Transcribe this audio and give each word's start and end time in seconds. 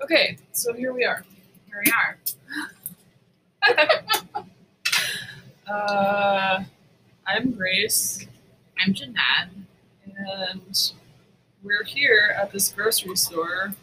Okay, 0.00 0.38
so 0.52 0.72
here 0.72 0.92
we 0.92 1.04
are. 1.04 1.24
Here 1.66 1.82
we 1.84 1.92
are. 1.92 2.18
Uh, 5.70 6.64
I'm 7.26 7.50
Grace, 7.50 8.26
I'm 8.80 8.94
Jeanette. 8.94 9.50
and 10.16 10.92
we're 11.62 11.84
here 11.84 12.34
at 12.40 12.50
this 12.50 12.70
grocery 12.70 13.16
store 13.16 13.74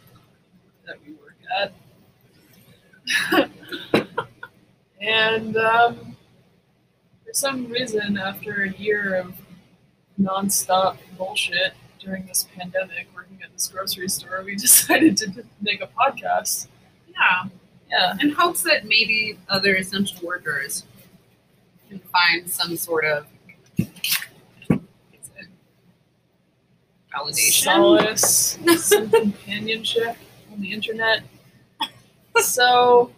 that 0.84 0.96
we 1.06 1.12
work 1.12 1.36
at. 1.56 1.72
and 5.00 5.56
um, 5.56 6.16
for 7.24 7.32
some 7.32 7.68
reason, 7.68 8.18
after 8.18 8.64
a 8.64 8.70
year 8.72 9.14
of 9.14 9.32
nonstop 10.20 10.96
bullshit 11.16 11.74
during 12.06 12.24
this 12.26 12.46
pandemic, 12.56 13.08
working 13.14 13.38
at 13.42 13.52
this 13.52 13.68
grocery 13.68 14.08
store, 14.08 14.42
we 14.44 14.54
decided 14.66 15.16
to 15.18 15.44
make 15.60 15.82
a 15.82 15.88
podcast. 15.88 16.68
Yeah. 17.08 17.48
Yeah. 17.90 18.14
In 18.20 18.30
hopes 18.30 18.62
that 18.62 18.84
maybe 18.84 19.38
other 19.48 19.74
essential 19.76 20.26
workers 20.26 20.84
can 21.88 21.98
find 21.98 22.48
some 22.48 22.76
sort 22.76 23.04
of 23.04 23.26
it, 23.78 23.88
validation. 27.14 27.64
solace, 27.64 28.58
some 28.78 29.10
companionship 29.10 30.16
on 30.52 30.60
the 30.60 30.72
internet. 30.72 31.22
So, 32.36 33.10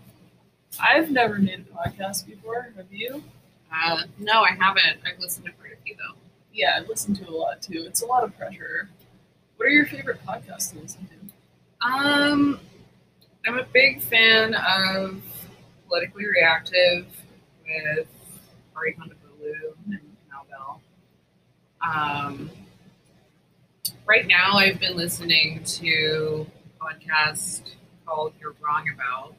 I've 0.81 1.11
never 1.11 1.39
made 1.39 1.65
a 1.73 1.89
podcast 1.89 2.27
before. 2.27 2.73
Have 2.77 2.93
you? 2.93 3.23
Uh, 3.73 4.03
no, 4.19 4.43
I 4.43 4.51
haven't. 4.51 5.01
I've 5.07 5.19
listened 5.19 5.47
to 5.47 5.53
quite 5.53 5.73
a 5.73 5.77
few 5.85 5.97
though. 5.97 6.15
Yeah, 6.53 6.79
I 6.79 6.87
listen 6.89 7.15
to 7.17 7.29
a 7.29 7.31
lot 7.31 7.63
too. 7.63 7.85
It's 7.87 8.03
a 8.03 8.07
lot 8.07 8.25
of 8.25 8.37
pressure. 8.37 8.89
What 9.57 9.67
are 9.67 9.71
your 9.71 9.87
favorite 9.87 10.19
podcasts 10.27 10.73
to 10.73 10.79
listen 10.79 11.07
to? 11.09 11.87
Um, 11.87 12.61
I'm 13.47 13.59
a 13.59 13.65
big 13.73 14.01
fan 14.03 14.55
of 14.55 15.23
politically 15.87 16.27
reactive 16.27 17.07
with 17.65 18.07
Hari 18.75 18.97
and 18.99 19.15
Mal 19.87 20.47
Bell. 20.51 20.81
Um, 21.83 22.51
right 24.07 24.27
now, 24.27 24.55
I've 24.55 24.81
been 24.81 24.97
listening 24.97 25.63
to 25.65 26.47
a 26.81 26.85
podcast 26.85 27.63
called 28.07 28.33
"You're 28.41 28.55
Wrong 28.61 28.87
About." 28.93 29.35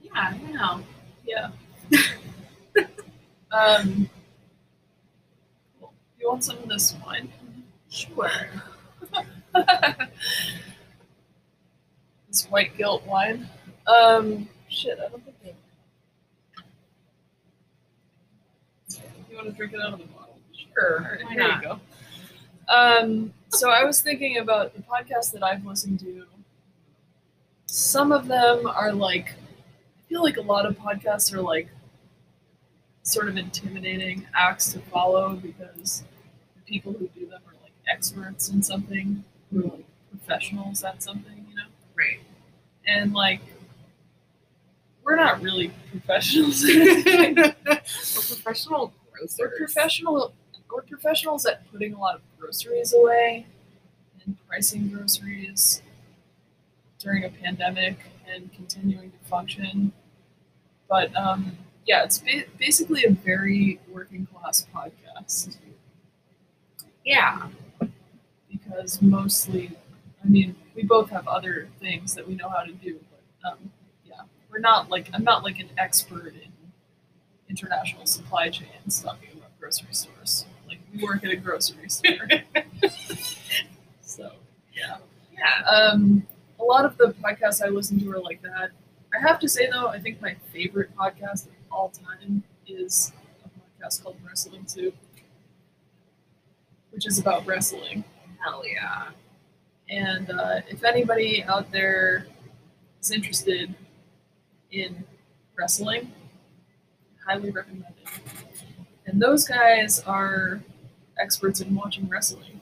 Yeah, 0.00 0.10
I 0.14 0.36
don't 0.36 0.54
know. 0.54 0.82
Yeah. 1.26 1.50
um, 3.52 4.08
you 6.20 6.28
want 6.28 6.44
some 6.44 6.58
of 6.58 6.68
this 6.68 6.94
wine? 7.04 7.28
Sure. 7.90 8.30
this 12.28 12.46
white 12.48 12.76
guilt 12.76 13.04
wine. 13.06 13.48
Um, 13.86 14.48
shit, 14.68 14.98
I 14.98 15.08
don't 15.08 15.24
think 15.24 15.36
they. 15.42 15.54
You 19.30 19.36
want 19.36 19.48
to 19.48 19.52
drink 19.52 19.72
it 19.72 19.80
out 19.80 19.94
of 19.94 19.98
the 19.98 20.06
bottle? 20.06 20.38
Sure. 20.52 21.00
Right, 21.00 21.28
here 21.28 21.48
you 21.48 21.62
go. 21.62 21.80
Um, 22.68 23.32
so 23.48 23.70
I 23.70 23.84
was 23.84 24.00
thinking 24.00 24.38
about 24.38 24.74
the 24.74 24.82
podcasts 24.82 25.32
that 25.32 25.42
I've 25.42 25.64
listened 25.64 26.00
to. 26.00 26.24
Some 27.66 28.12
of 28.12 28.28
them 28.28 28.66
are 28.66 28.92
like, 28.92 29.34
feel 30.12 30.22
like 30.22 30.36
a 30.36 30.42
lot 30.42 30.66
of 30.66 30.76
podcasts 30.76 31.32
are 31.32 31.40
like 31.40 31.68
sort 33.02 33.28
of 33.28 33.36
intimidating 33.38 34.26
acts 34.34 34.70
to 34.70 34.78
follow 34.78 35.36
because 35.36 36.04
the 36.54 36.60
people 36.70 36.92
who 36.92 37.08
do 37.18 37.26
them 37.26 37.40
are 37.48 37.54
like 37.62 37.72
experts 37.90 38.50
in 38.50 38.62
something, 38.62 39.24
who 39.50 39.60
are 39.60 39.68
like 39.68 39.86
professionals 40.10 40.84
at 40.84 41.02
something, 41.02 41.46
you 41.48 41.54
know? 41.56 41.62
Right. 41.96 42.20
And 42.86 43.14
like, 43.14 43.40
we're 45.02 45.16
not 45.16 45.40
really 45.40 45.72
professionals. 45.90 46.62
We're 46.66 47.54
professional 48.04 48.92
grocers. 49.12 49.38
We're 49.38 49.56
professional. 49.56 50.34
We're 50.70 50.82
professionals 50.82 51.46
at 51.46 51.72
putting 51.72 51.94
a 51.94 51.98
lot 51.98 52.16
of 52.16 52.20
groceries 52.38 52.92
away 52.92 53.46
and 54.26 54.36
pricing 54.46 54.90
groceries 54.90 55.80
during 56.98 57.24
a 57.24 57.30
pandemic 57.30 57.96
and 58.30 58.52
continuing 58.52 59.10
to 59.10 59.18
function. 59.28 59.92
But 60.92 61.16
um, 61.16 61.56
yeah, 61.86 62.04
it's 62.04 62.18
ba- 62.18 62.44
basically 62.58 63.04
a 63.06 63.10
very 63.12 63.80
working 63.90 64.26
class 64.26 64.66
podcast 64.74 65.56
Yeah. 67.02 67.48
because 68.50 69.00
mostly, 69.00 69.70
I 70.22 70.28
mean, 70.28 70.54
we 70.76 70.82
both 70.82 71.08
have 71.08 71.26
other 71.26 71.70
things 71.80 72.14
that 72.14 72.28
we 72.28 72.34
know 72.34 72.50
how 72.50 72.62
to 72.64 72.72
do, 72.72 73.00
but 73.10 73.52
um, 73.52 73.70
yeah, 74.06 74.20
we're 74.50 74.58
not 74.58 74.90
like 74.90 75.08
I'm 75.14 75.24
not 75.24 75.44
like 75.44 75.60
an 75.60 75.70
expert 75.78 76.34
in 76.34 76.52
international 77.48 78.04
supply 78.04 78.50
chains 78.50 79.00
talking 79.02 79.30
about 79.34 79.58
grocery 79.58 79.94
stores. 79.94 80.44
Like 80.68 80.80
we 80.94 81.02
work 81.02 81.24
at 81.24 81.30
a 81.30 81.36
grocery 81.36 81.88
store, 81.88 82.28
so 84.02 84.30
yeah. 84.74 84.98
Yeah. 85.32 85.66
Um, 85.66 86.26
a 86.60 86.64
lot 86.64 86.84
of 86.84 86.98
the 86.98 87.14
podcasts 87.24 87.64
I 87.64 87.70
listen 87.70 87.98
to 88.00 88.12
are 88.12 88.20
like 88.20 88.42
that. 88.42 88.72
I 89.14 89.20
have 89.20 89.38
to 89.40 89.48
say 89.48 89.68
though, 89.70 89.88
I 89.88 89.98
think 90.00 90.20
my 90.20 90.34
favorite 90.52 90.96
podcast 90.96 91.46
of 91.46 91.52
all 91.70 91.90
time 91.90 92.42
is 92.66 93.12
a 93.44 93.48
podcast 93.48 94.02
called 94.02 94.16
Wrestling 94.26 94.66
Soup, 94.66 94.94
which 96.90 97.06
is 97.06 97.18
about 97.18 97.46
wrestling. 97.46 98.04
Hell 98.42 98.62
yeah. 98.66 99.08
And 99.88 100.30
uh, 100.30 100.60
if 100.68 100.84
anybody 100.84 101.44
out 101.44 101.70
there 101.70 102.26
is 103.00 103.10
interested 103.10 103.74
in 104.70 105.04
wrestling, 105.58 106.10
highly 107.26 107.50
recommend 107.50 107.94
it. 108.02 108.22
And 109.06 109.20
those 109.20 109.46
guys 109.46 110.00
are 110.00 110.62
experts 111.18 111.60
in 111.60 111.74
watching 111.74 112.08
wrestling, 112.08 112.60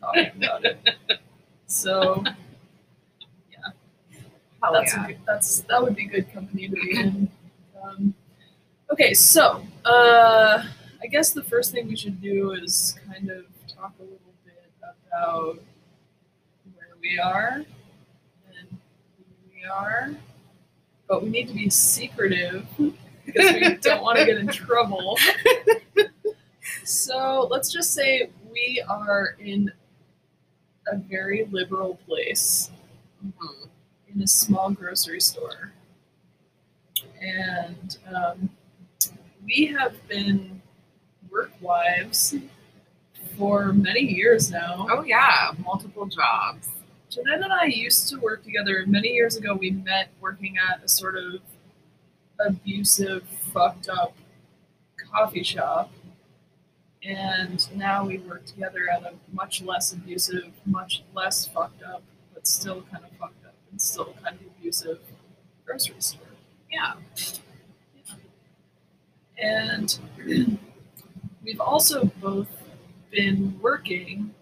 talking 0.00 0.30
about 0.36 0.64
it. 0.64 0.78
So 1.70 2.24
Hell 4.62 4.72
that's 4.72 4.94
yeah. 4.94 5.04
a 5.04 5.08
good, 5.08 5.18
that's 5.26 5.60
that 5.62 5.82
would 5.82 5.94
be 5.94 6.06
good 6.06 6.32
company 6.32 6.68
to 6.68 6.74
be 6.74 6.98
in. 6.98 7.30
Um, 7.82 8.14
okay, 8.92 9.14
so 9.14 9.62
uh, 9.84 10.64
I 11.02 11.06
guess 11.06 11.30
the 11.30 11.44
first 11.44 11.72
thing 11.72 11.86
we 11.86 11.96
should 11.96 12.20
do 12.20 12.52
is 12.52 12.98
kind 13.06 13.30
of 13.30 13.44
talk 13.68 13.92
a 14.00 14.02
little 14.02 14.18
bit 14.44 14.70
about 14.80 15.58
where 16.74 16.96
we 17.00 17.18
are 17.18 17.64
and 18.58 18.68
who 18.70 19.24
we 19.54 19.64
are, 19.64 20.10
but 21.08 21.22
we 21.22 21.28
need 21.28 21.46
to 21.48 21.54
be 21.54 21.70
secretive 21.70 22.66
because 23.24 23.52
we 23.52 23.76
don't 23.80 24.02
want 24.02 24.18
to 24.18 24.24
get 24.26 24.38
in 24.38 24.48
trouble. 24.48 25.16
So 26.84 27.46
let's 27.50 27.70
just 27.70 27.92
say 27.92 28.30
we 28.50 28.82
are 28.88 29.36
in 29.38 29.70
a 30.90 30.96
very 30.96 31.46
liberal 31.50 31.98
place 32.06 32.70
Mhm. 33.24 33.68
In 34.14 34.22
a 34.22 34.26
small 34.26 34.70
grocery 34.70 35.20
store. 35.20 35.72
And 37.20 37.96
um, 38.14 38.50
we 39.44 39.66
have 39.66 39.94
been 40.08 40.60
work 41.30 41.52
wives 41.60 42.34
for 43.36 43.72
many 43.72 44.00
years 44.00 44.50
now. 44.50 44.86
Oh 44.90 45.02
yeah, 45.02 45.50
multiple 45.64 46.06
jobs. 46.06 46.68
Jeanette 47.10 47.42
and 47.42 47.52
I 47.52 47.64
used 47.64 48.08
to 48.10 48.18
work 48.18 48.44
together. 48.44 48.84
Many 48.86 49.08
years 49.08 49.36
ago, 49.36 49.54
we 49.54 49.70
met 49.70 50.10
working 50.20 50.56
at 50.58 50.84
a 50.84 50.88
sort 50.88 51.16
of 51.16 51.40
abusive, 52.38 53.22
fucked 53.52 53.88
up 53.88 54.14
coffee 55.10 55.42
shop. 55.42 55.90
And 57.02 57.66
now 57.76 58.04
we 58.04 58.18
work 58.18 58.44
together 58.44 58.88
at 58.92 59.02
a 59.02 59.14
much 59.32 59.62
less 59.62 59.92
abusive, 59.92 60.50
much 60.66 61.02
less 61.14 61.46
fucked 61.46 61.82
up, 61.82 62.02
but 62.34 62.46
still 62.46 62.82
kind 62.90 63.04
of 63.04 63.10
fucked 63.18 63.34
up 63.34 63.37
and 63.70 63.80
still 63.80 64.14
kind 64.22 64.36
of 64.36 64.46
abusive 64.58 64.98
grocery 65.64 65.94
store. 65.98 66.20
Yeah. 66.70 66.94
And 69.38 69.98
we've 71.44 71.60
also 71.60 72.06
both 72.20 72.48
been 73.10 73.58
working 73.60 74.34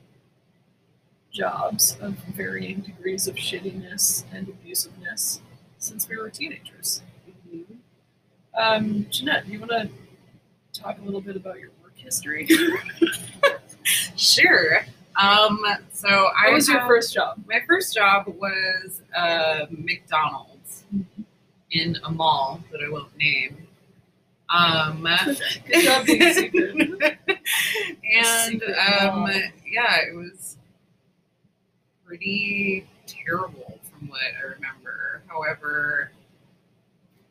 jobs 1.32 1.96
of 2.00 2.14
varying 2.34 2.80
degrees 2.80 3.28
of 3.28 3.36
shittiness 3.36 4.24
and 4.32 4.46
abusiveness 4.48 5.40
since 5.78 6.08
we 6.08 6.16
were 6.16 6.30
teenagers. 6.30 7.02
Um, 8.58 9.06
Jeanette, 9.10 9.46
do 9.46 9.52
you 9.52 9.60
want 9.60 9.70
to 9.72 9.90
talk 10.72 10.98
a 10.98 11.02
little 11.02 11.20
bit 11.20 11.36
about 11.36 11.58
your 11.60 11.70
work 11.82 11.92
history? 11.96 12.48
Sure. 14.16 14.84
Um, 15.16 15.64
so 15.92 16.08
I 16.08 16.46
What 16.46 16.54
was 16.54 16.68
your 16.68 16.86
first 16.86 17.14
job? 17.14 17.42
My 17.46 17.60
first 17.66 17.94
job 17.94 18.26
was 18.26 19.02
uh, 19.16 19.66
McDonald's 19.70 20.84
in 21.70 21.96
a 22.04 22.10
mall 22.10 22.62
that 22.70 22.80
I 22.82 22.90
won't 22.90 23.16
name. 23.16 23.66
Um, 24.48 25.08
Good 25.66 25.84
job 25.84 26.06
and 28.14 28.62
um, 28.62 29.26
yeah, 29.66 29.96
it 30.08 30.14
was 30.14 30.56
pretty 32.04 32.86
terrible 33.06 33.80
from 33.90 34.08
what 34.08 34.20
I 34.20 34.42
remember. 34.52 35.22
However, 35.26 36.12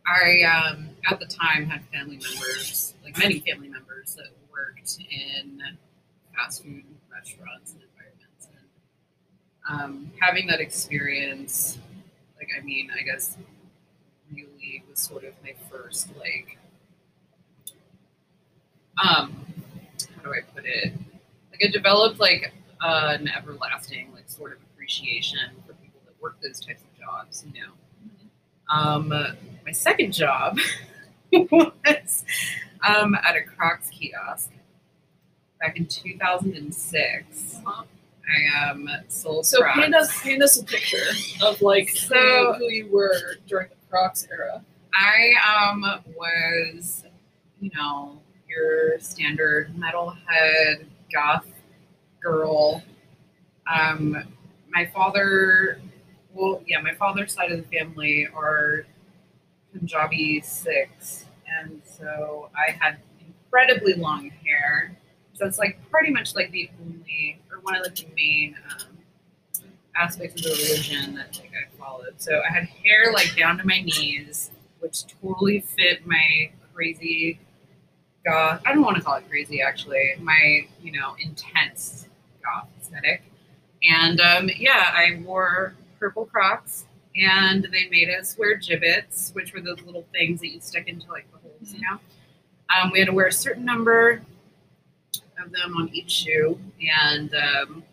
I 0.05 0.41
um, 0.43 0.89
at 1.09 1.19
the 1.19 1.25
time 1.25 1.69
had 1.69 1.83
family 1.93 2.17
members, 2.17 2.95
like 3.03 3.17
many 3.17 3.39
family 3.39 3.69
members, 3.69 4.15
that 4.15 4.27
worked 4.51 4.97
in 5.09 5.61
fast 6.35 6.63
food 6.63 6.83
restaurants 7.15 7.73
and 7.73 7.81
environments, 7.83 8.47
and 9.69 9.81
um, 9.81 10.11
having 10.19 10.47
that 10.47 10.59
experience, 10.59 11.77
like 12.37 12.49
I 12.57 12.63
mean, 12.63 12.89
I 12.97 13.03
guess 13.03 13.37
really 14.33 14.83
was 14.89 14.99
sort 14.99 15.23
of 15.23 15.33
my 15.43 15.53
first 15.69 16.09
like 16.17 16.57
um 19.03 19.45
how 20.15 20.23
do 20.23 20.31
I 20.33 20.41
put 20.53 20.65
it? 20.65 20.93
Like 21.51 21.61
I 21.63 21.71
developed 21.71 22.19
like 22.19 22.53
uh, 22.81 23.17
an 23.19 23.29
everlasting 23.29 24.11
like 24.13 24.29
sort 24.29 24.51
of 24.53 24.59
appreciation 24.73 25.39
for 25.65 25.73
people 25.75 26.01
that 26.05 26.21
work 26.21 26.37
those 26.41 26.59
types 26.59 26.81
of 26.81 26.99
jobs, 26.99 27.45
you 27.47 27.61
know. 27.61 27.71
Um, 28.69 29.09
my 29.65 29.71
second 29.71 30.11
job 30.13 30.59
was 31.31 32.25
um, 32.87 33.15
at 33.15 33.35
a 33.35 33.43
Crocs 33.43 33.89
kiosk 33.89 34.51
back 35.59 35.77
in 35.77 35.85
2006. 35.85 37.55
Uh-huh. 37.65 37.83
I 38.27 38.69
um, 38.71 38.89
sold 39.07 39.45
So 39.45 39.59
Crocs. 39.61 39.79
paint 39.79 39.95
us 39.95 40.21
paint 40.23 40.41
us 40.43 40.59
a 40.59 40.65
picture 40.65 40.97
of 41.43 41.61
like 41.61 41.89
who, 41.89 41.95
So- 41.95 42.15
you, 42.15 42.53
who 42.57 42.69
you 42.71 42.87
were 42.91 43.35
during 43.47 43.69
the 43.69 43.75
Crocs 43.89 44.27
era. 44.31 44.63
I 44.97 45.71
um 45.71 46.01
was, 46.15 47.03
you 47.59 47.69
know, 47.75 48.19
your 48.49 48.99
standard 48.99 49.75
metalhead 49.75 50.85
goth 51.13 51.45
girl. 52.21 52.81
Um, 53.71 54.23
my 54.69 54.85
father, 54.87 55.79
well, 56.33 56.61
yeah, 56.65 56.79
my 56.81 56.93
father's 56.95 57.33
side 57.33 57.51
of 57.51 57.57
the 57.57 57.77
family 57.77 58.27
are 58.33 58.85
Punjabi 59.73 60.41
Sikhs, 60.41 61.25
and 61.59 61.81
so 61.83 62.49
I 62.55 62.71
had 62.71 62.97
incredibly 63.27 63.93
long 63.95 64.29
hair. 64.45 64.95
So 65.35 65.45
it's 65.45 65.59
like 65.59 65.77
pretty 65.91 66.11
much 66.11 66.33
like 66.33 66.51
the 66.51 66.69
only, 66.81 67.39
or 67.51 67.59
one 67.59 67.75
of 67.75 67.83
like, 67.83 67.95
the 67.95 68.07
main 68.15 68.55
um, 68.79 68.97
aspects 69.95 70.35
of 70.35 70.43
the 70.43 70.63
religion 70.63 71.15
that 71.15 71.37
like 71.39 71.51
I 71.51 71.77
followed. 71.77 72.13
So 72.17 72.41
I 72.49 72.53
had 72.53 72.63
hair 72.63 73.11
like 73.13 73.35
down 73.35 73.57
to 73.57 73.65
my 73.65 73.81
knees, 73.81 74.51
which 74.79 75.03
totally 75.21 75.59
fit 75.59 76.07
my 76.07 76.51
crazy 76.73 77.39
goth. 78.25 78.61
I 78.65 78.73
don't 78.73 78.83
want 78.83 78.97
to 78.97 79.03
call 79.03 79.15
it 79.15 79.29
crazy 79.29 79.61
actually. 79.61 80.13
My 80.21 80.67
you 80.81 80.93
know 80.93 81.15
intense 81.19 82.07
goth 82.43 82.69
aesthetic, 82.79 83.23
and 83.83 84.19
um, 84.21 84.49
yeah, 84.57 84.91
I 84.93 85.21
wore 85.25 85.75
purple 85.99 86.25
Crocs, 86.25 86.85
and 87.15 87.67
they 87.71 87.89
made 87.89 88.09
us 88.09 88.37
wear 88.37 88.57
Jibbitz, 88.57 89.33
which 89.35 89.53
were 89.53 89.61
those 89.61 89.81
little 89.81 90.05
things 90.13 90.39
that 90.41 90.49
you 90.49 90.61
stick 90.61 90.87
into 90.87 91.09
like 91.11 91.29
the 91.31 91.39
holes, 91.39 91.73
you 91.73 91.81
know. 91.81 91.99
Um, 92.73 92.91
we 92.91 92.99
had 92.99 93.07
to 93.07 93.13
wear 93.13 93.27
a 93.27 93.31
certain 93.33 93.65
number 93.65 94.21
of 95.43 95.51
them 95.51 95.75
on 95.77 95.89
each 95.89 96.11
shoe, 96.11 96.59
and 97.07 97.33
um, 97.35 97.83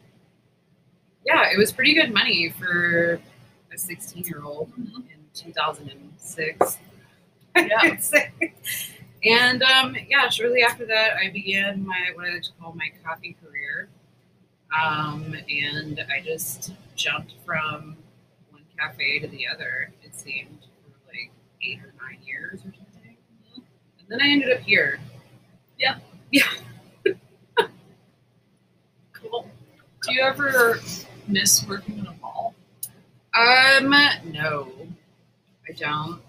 yeah, 1.25 1.51
it 1.53 1.59
was 1.59 1.73
pretty 1.73 1.95
good 1.95 2.13
money 2.13 2.51
for 2.59 3.21
a 3.73 3.79
16 3.79 4.25
year 4.25 4.43
old 4.43 4.71
Mhm. 4.77 4.97
in 4.97 5.25
2006. 5.35 6.79
Yeah. 7.55 7.99
And 9.25 9.63
um, 9.63 9.95
yeah, 10.09 10.29
shortly 10.31 10.63
after 10.63 10.85
that, 10.87 11.17
I 11.17 11.31
began 11.31 11.87
my 11.87 12.11
what 12.15 12.27
I 12.27 12.33
like 12.33 12.43
to 12.45 12.51
call 12.61 12.73
my 12.73 12.91
coffee 13.05 13.37
career. 13.45 13.89
Um, 14.75 15.37
and 15.51 16.01
I 16.11 16.23
just 16.25 16.73
jumped 16.97 17.35
from 17.45 17.97
one 18.51 18.63
cafe 18.79 19.19
to 19.21 19.29
the 19.29 19.47
other, 19.47 19.93
it 20.03 20.15
seemed, 20.19 20.61
for 20.83 21.09
like 21.15 21.31
eight 21.61 21.79
or 21.81 21.93
nine 22.03 22.19
years 22.25 22.61
or 22.61 22.73
something. 22.75 23.17
And 23.55 24.09
then 24.09 24.21
I 24.23 24.29
ended 24.29 24.51
up 24.51 24.61
here. 24.61 24.99
Cool. 26.33 26.63
Do 30.03 30.13
you 30.13 30.23
ever 30.23 30.81
miss 31.29 31.67
working 31.67 31.99
in 31.99 32.07
a 32.07 32.15
mall? 32.21 32.55
Um, 33.35 33.91
no, 34.33 34.73
I 35.69 35.73
don't. 35.77 36.21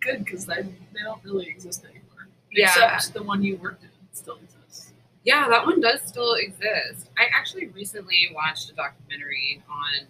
Good, 0.00 0.24
because 0.24 0.44
they, 0.44 0.62
they 0.62 1.00
don't 1.02 1.22
really 1.24 1.46
exist 1.46 1.84
anymore. 1.84 2.28
Yeah. 2.50 2.94
Except 2.94 3.14
the 3.14 3.22
one 3.22 3.42
you 3.42 3.56
worked 3.56 3.84
in 3.84 3.90
still 4.12 4.36
exists. 4.36 4.92
Yeah, 5.24 5.48
that 5.48 5.64
one 5.64 5.80
does 5.80 6.02
still 6.02 6.34
exist. 6.34 7.10
I 7.16 7.26
actually 7.34 7.68
recently 7.68 8.30
watched 8.34 8.70
a 8.70 8.74
documentary 8.74 9.62
on, 9.70 10.06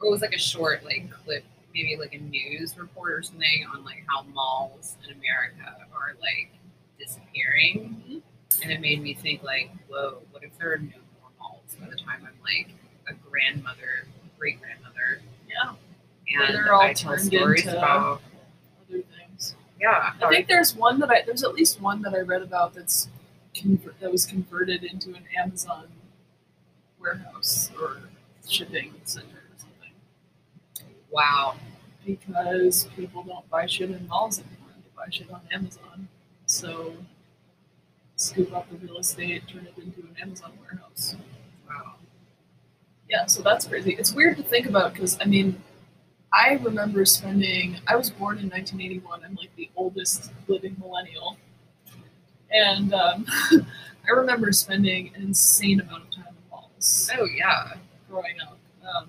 or 0.00 0.08
it 0.08 0.10
was 0.10 0.20
like 0.20 0.34
a 0.34 0.38
short 0.38 0.84
like 0.84 1.10
clip, 1.24 1.44
maybe 1.72 1.96
like 1.96 2.14
a 2.14 2.18
news 2.18 2.76
report 2.76 3.12
or 3.12 3.22
something 3.22 3.66
on 3.72 3.84
like 3.84 4.04
how 4.08 4.22
malls 4.34 4.96
in 5.06 5.16
America 5.16 5.86
are 5.94 6.14
like 6.20 6.50
disappearing, 6.98 8.20
and 8.62 8.70
it 8.70 8.80
made 8.80 9.00
me 9.02 9.14
think 9.14 9.42
like, 9.42 9.70
whoa, 9.88 10.18
what 10.32 10.42
if 10.42 10.56
there 10.58 10.74
are 10.74 10.78
no 10.78 10.90
by 11.80 11.86
the 11.88 11.96
time 11.96 12.26
I'm 12.26 12.34
like 12.42 12.68
a 13.08 13.14
grandmother, 13.28 14.06
great 14.38 14.60
grandmother, 14.60 15.20
Yeah. 15.48 15.74
And 16.44 16.54
they're 16.54 16.72
all 16.74 16.82
I 16.82 16.92
tell 16.92 17.16
stories 17.18 17.64
into- 17.64 17.78
about 17.78 18.20
Other 18.88 19.02
things. 19.02 19.54
yeah, 19.80 20.12
I 20.22 20.28
think 20.28 20.48
there's 20.48 20.74
one 20.74 20.98
that 21.00 21.10
I 21.10 21.22
there's 21.22 21.44
at 21.44 21.54
least 21.54 21.80
one 21.80 22.02
that 22.02 22.14
I 22.14 22.18
read 22.20 22.42
about 22.42 22.74
that's 22.74 23.08
conver- 23.54 23.96
that 24.00 24.10
was 24.10 24.26
converted 24.26 24.82
into 24.84 25.14
an 25.14 25.24
Amazon 25.38 25.88
warehouse 26.98 27.70
or 27.80 28.00
shipping 28.48 28.94
center 29.04 29.26
or 29.36 29.56
something 29.56 29.92
wow, 31.10 31.54
because 32.04 32.84
people 32.96 33.22
don't 33.22 33.48
buy 33.48 33.66
shit 33.66 33.90
in 33.90 34.06
malls 34.08 34.38
anymore. 34.40 34.74
They 34.76 34.90
buy 34.96 35.06
shit 35.10 35.30
on 35.30 35.40
Amazon. 35.52 36.08
So 36.46 36.94
scoop 38.16 38.52
up 38.54 38.68
the 38.70 38.76
real 38.76 38.98
estate, 38.98 39.46
turn 39.48 39.66
it 39.66 39.78
into 39.82 40.00
an 40.00 40.16
Amazon 40.20 40.52
warehouse. 40.60 41.16
Wow, 41.68 41.94
Yeah, 43.08 43.26
so 43.26 43.42
that's 43.42 43.66
crazy. 43.66 43.96
It's 43.98 44.12
weird 44.12 44.36
to 44.38 44.42
think 44.42 44.66
about 44.66 44.92
because 44.94 45.18
I 45.20 45.24
mean, 45.24 45.62
I 46.32 46.60
remember 46.62 47.04
spending. 47.04 47.76
I 47.86 47.96
was 47.96 48.10
born 48.10 48.38
in 48.38 48.48
1981. 48.48 49.24
I'm 49.24 49.34
like 49.36 49.54
the 49.56 49.70
oldest 49.76 50.32
living 50.48 50.76
millennial, 50.78 51.36
and 52.50 52.92
um, 52.94 53.26
I 54.08 54.10
remember 54.14 54.52
spending 54.52 55.12
an 55.14 55.22
insane 55.22 55.80
amount 55.80 56.04
of 56.04 56.10
time 56.10 56.28
in 56.28 56.50
malls 56.50 57.10
oh 57.18 57.26
yeah, 57.36 57.74
growing 58.08 58.36
up. 58.42 58.58
Um, 58.82 59.08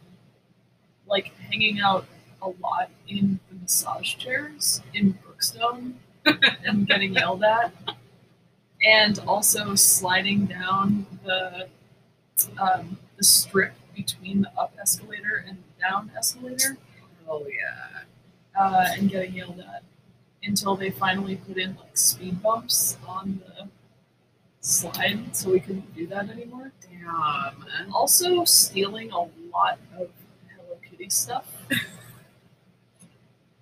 like 1.07 1.33
hanging 1.49 1.79
out 1.79 2.05
a 2.41 2.49
lot 2.61 2.89
in 3.07 3.39
the 3.49 3.55
massage 3.61 4.15
chairs 4.15 4.81
in 4.93 5.17
Brookstone 5.23 5.93
and 6.65 6.87
getting 6.87 7.13
yelled 7.13 7.43
at, 7.43 7.71
and 8.85 9.19
also 9.27 9.75
sliding 9.75 10.45
down 10.45 11.05
the 11.25 11.67
um, 12.59 12.97
the 13.17 13.23
strip 13.23 13.73
between 13.95 14.41
the 14.41 14.51
up 14.59 14.73
escalator 14.79 15.43
and 15.47 15.57
down 15.79 16.11
escalator 16.17 16.77
oh 17.27 17.45
yeah. 17.47 18.59
uh, 18.59 18.87
and 18.95 19.09
getting 19.09 19.33
yelled 19.33 19.59
at 19.59 19.83
until 20.43 20.75
they 20.75 20.89
finally 20.89 21.35
put 21.35 21.57
in 21.57 21.75
like 21.75 21.97
speed 21.97 22.41
bumps 22.41 22.97
on 23.07 23.41
the 23.45 23.67
slide 24.61 25.35
so 25.35 25.51
we 25.51 25.59
couldn't 25.59 25.95
do 25.95 26.07
that 26.07 26.29
anymore. 26.29 26.71
Damn. 26.81 27.65
And 27.79 27.91
also, 27.93 28.43
stealing 28.45 29.11
a 29.11 29.19
lot 29.19 29.79
of 29.97 30.09
Hello 30.49 30.77
Kitty 30.89 31.09
stuff 31.09 31.51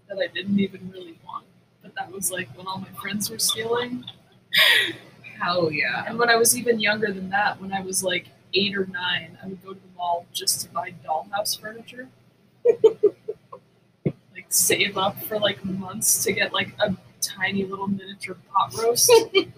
that 0.10 0.17
I 0.17 0.27
didn't 0.34 0.60
even 0.60 0.91
really 0.91 1.17
want, 1.25 1.46
but 1.82 1.94
that 1.96 2.12
was 2.12 2.32
like 2.32 2.50
when 2.58 2.67
all 2.67 2.79
my 2.79 3.01
friends 3.01 3.29
were 3.29 3.39
stealing. 3.39 4.03
Hell 5.39 5.72
yeah. 5.72 6.05
And 6.08 6.17
when 6.17 6.29
I 6.29 6.36
was 6.36 6.58
even 6.58 6.79
younger 6.79 7.12
than 7.12 7.29
that, 7.29 7.60
when 7.62 7.74
I 7.74 7.82
was 7.82 8.03
like 8.03 8.27
eight 8.56 8.76
or 8.76 8.86
nine, 8.88 9.38
I 9.44 9.48
would 9.48 9.64
go 9.64 9.74
to 9.74 9.80
the 9.80 9.98
mall 9.98 10.26
just 10.34 10.62
to 10.62 10.70
buy 10.70 10.94
dollhouse 11.06 11.60
furniture. 11.60 12.10
like 14.06 14.46
save 14.50 14.98
up 14.98 15.22
for 15.24 15.38
like 15.40 15.64
months 15.64 16.24
to 16.24 16.34
get 16.34 16.54
like 16.54 16.74
a 16.80 16.96
tiny 17.22 17.66
little 17.66 17.88
miniature 17.88 18.38
pot 18.52 18.74
roast. 18.78 19.12
and 19.34 19.54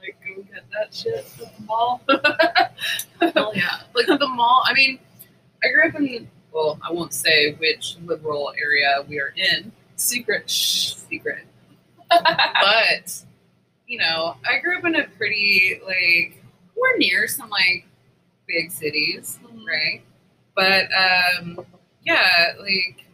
like 0.00 0.16
go 0.26 0.42
get 0.42 0.64
that 0.72 0.94
shit 0.94 1.14
at 1.14 1.26
the 1.38 1.50
mall. 1.64 2.02
Hell 3.34 3.52
yeah. 3.54 3.80
Like 3.94 4.06
the 4.06 4.28
mall, 4.28 4.62
I 4.66 4.74
mean, 4.74 4.98
I 5.62 5.68
grew 5.68 5.88
up 5.88 5.94
in, 5.94 6.28
well, 6.52 6.78
I 6.86 6.92
won't 6.92 7.12
say 7.12 7.52
which 7.54 7.96
liberal 8.04 8.52
area 8.60 9.04
we 9.08 9.20
are 9.20 9.32
in. 9.36 9.72
Secret. 9.96 10.48
Shh, 10.48 10.94
secret. 10.94 11.44
But, 12.08 13.22
you 13.86 13.98
know, 13.98 14.36
I 14.48 14.58
grew 14.58 14.78
up 14.78 14.84
in 14.84 14.96
a 14.96 15.06
pretty, 15.16 15.80
like, 15.84 16.42
we're 16.76 16.96
near 16.96 17.28
some, 17.28 17.50
like, 17.50 17.86
big 18.52 18.72
cities, 18.72 19.38
right? 19.66 20.02
But, 20.54 20.88
um, 20.92 21.64
yeah, 22.04 22.52
like, 22.58 23.04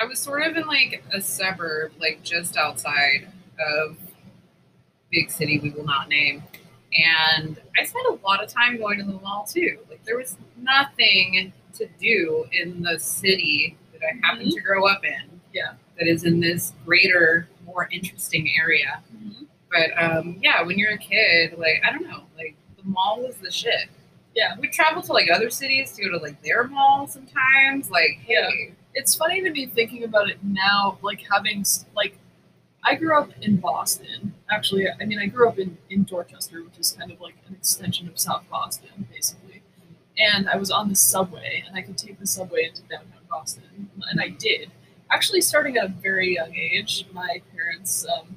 I 0.00 0.04
was 0.04 0.18
sort 0.18 0.42
of 0.46 0.56
in, 0.56 0.66
like, 0.66 1.02
a 1.12 1.20
suburb, 1.20 1.92
like, 2.00 2.22
just 2.22 2.56
outside 2.56 3.28
of 3.58 3.96
big 5.10 5.30
city 5.30 5.58
we 5.58 5.70
will 5.70 5.84
not 5.84 6.08
name. 6.08 6.42
And 6.92 7.60
I 7.78 7.84
spent 7.84 8.06
a 8.06 8.18
lot 8.24 8.42
of 8.42 8.48
time 8.48 8.78
going 8.78 8.98
to 8.98 9.04
the 9.04 9.12
mall 9.12 9.44
too. 9.44 9.78
Like 9.88 10.04
there 10.04 10.16
was 10.16 10.36
nothing 10.56 11.52
to 11.74 11.88
do 12.00 12.46
in 12.52 12.82
the 12.82 12.98
city 12.98 13.76
that 13.92 14.00
I 14.02 14.26
happened 14.26 14.52
to 14.52 14.60
grow 14.60 14.86
up 14.86 15.04
in. 15.04 15.40
Yeah. 15.52 15.72
That 15.98 16.08
is 16.08 16.24
in 16.24 16.40
this 16.40 16.72
greater, 16.84 17.48
more 17.64 17.88
interesting 17.92 18.50
area. 18.58 19.02
But 19.70 19.90
um, 20.02 20.38
yeah, 20.42 20.62
when 20.62 20.78
you're 20.78 20.92
a 20.92 20.98
kid, 20.98 21.58
like 21.58 21.82
I 21.86 21.92
don't 21.92 22.08
know, 22.08 22.24
like 22.36 22.56
the 22.82 22.88
mall 22.88 23.22
was 23.22 23.36
the 23.36 23.50
shit. 23.50 23.88
Yeah. 24.34 24.54
We 24.58 24.68
travel 24.68 25.02
to 25.02 25.12
like 25.12 25.28
other 25.32 25.50
cities 25.50 25.92
to 25.92 26.04
go 26.04 26.10
to 26.18 26.22
like 26.22 26.40
their 26.42 26.64
mall 26.64 27.06
sometimes. 27.06 27.90
Like, 27.90 28.20
Yeah. 28.28 28.48
hey, 28.50 28.74
It's 28.94 29.14
funny 29.14 29.40
to 29.42 29.50
me 29.50 29.66
thinking 29.66 30.04
about 30.04 30.28
it 30.30 30.38
now, 30.42 30.98
like 31.02 31.22
having 31.30 31.64
like 31.94 32.16
I 32.82 32.94
grew 32.94 33.16
up 33.18 33.30
in 33.42 33.56
Boston. 33.56 34.32
Actually, 34.50 34.86
I 35.00 35.04
mean 35.04 35.18
I 35.18 35.26
grew 35.26 35.48
up 35.48 35.58
in 35.58 35.76
in 35.90 36.04
Dorchester, 36.04 36.62
which 36.62 36.78
is 36.78 36.92
kind 36.92 37.10
of 37.12 37.20
like 37.20 37.34
an 37.48 37.54
extension 37.54 38.08
of 38.08 38.18
South 38.18 38.44
Boston, 38.50 39.06
basically. 39.12 39.62
And 40.18 40.48
I 40.48 40.56
was 40.56 40.70
on 40.70 40.88
the 40.88 40.94
subway, 40.96 41.62
and 41.66 41.76
I 41.76 41.82
could 41.82 41.96
take 41.96 42.18
the 42.18 42.26
subway 42.26 42.64
into 42.64 42.82
downtown 42.82 43.22
Boston, 43.30 43.90
and 44.10 44.20
I 44.20 44.28
did. 44.28 44.70
Actually, 45.10 45.40
starting 45.40 45.76
at 45.76 45.84
a 45.84 45.88
very 45.88 46.34
young 46.34 46.54
age, 46.54 47.06
my 47.12 47.40
parents 47.54 48.06
um, 48.06 48.36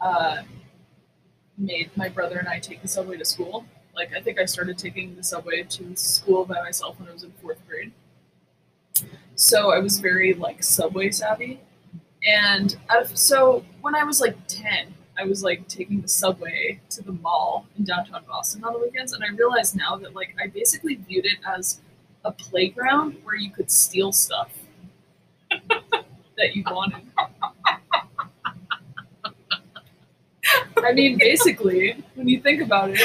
uh, 0.00 0.42
made 1.58 1.90
my 1.96 2.08
brother 2.08 2.38
and 2.38 2.48
I 2.48 2.58
take 2.58 2.82
the 2.82 2.88
subway 2.88 3.16
to 3.16 3.24
school. 3.24 3.64
Like 3.94 4.12
I 4.14 4.20
think 4.20 4.38
I 4.38 4.44
started 4.44 4.76
taking 4.78 5.14
the 5.14 5.22
subway 5.22 5.62
to 5.62 5.96
school 5.96 6.44
by 6.44 6.60
myself 6.62 6.98
when 6.98 7.08
I 7.08 7.12
was 7.12 7.22
in 7.22 7.32
fourth 7.40 7.60
grade. 7.68 7.92
So 9.36 9.72
I 9.72 9.78
was 9.78 9.98
very 9.98 10.34
like 10.34 10.62
subway 10.62 11.10
savvy, 11.10 11.60
and 12.26 12.76
so 13.14 13.64
when 13.80 13.94
I 13.94 14.04
was 14.04 14.20
like 14.20 14.36
ten, 14.46 14.94
I 15.18 15.24
was 15.24 15.42
like 15.42 15.66
taking 15.68 16.00
the 16.00 16.08
subway 16.08 16.80
to 16.90 17.02
the 17.02 17.12
mall 17.12 17.66
in 17.76 17.84
downtown 17.84 18.22
Boston 18.28 18.64
on 18.64 18.72
the 18.72 18.78
weekends, 18.78 19.12
and 19.12 19.24
I 19.24 19.28
realized 19.28 19.76
now 19.76 19.96
that 19.96 20.14
like 20.14 20.34
I 20.42 20.46
basically 20.46 20.96
viewed 20.96 21.26
it 21.26 21.38
as 21.46 21.80
a 22.24 22.32
playground 22.32 23.16
where 23.24 23.36
you 23.36 23.50
could 23.50 23.70
steal 23.70 24.12
stuff 24.12 24.52
that 25.50 26.54
you 26.54 26.62
wanted. 26.66 27.02
I 30.78 30.92
mean, 30.92 31.18
basically, 31.18 32.02
when 32.14 32.28
you 32.28 32.40
think 32.40 32.62
about 32.62 32.90
it, 32.90 33.00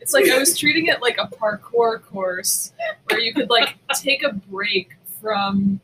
it's 0.00 0.12
like 0.12 0.28
I 0.28 0.38
was 0.38 0.56
treating 0.56 0.86
it 0.86 1.02
like 1.02 1.18
a 1.18 1.26
parkour 1.26 2.02
course 2.02 2.72
where 3.08 3.20
you 3.20 3.34
could 3.34 3.50
like 3.50 3.76
take 3.94 4.22
a 4.22 4.32
break 4.32 4.96
from 5.20 5.80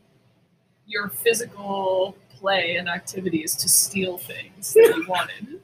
your 0.85 1.09
physical 1.09 2.17
play 2.29 2.75
and 2.75 2.87
activities 2.87 3.55
to 3.55 3.69
steal 3.69 4.17
things 4.17 4.73
that 4.73 4.93
you 4.95 5.05
wanted. 5.07 5.59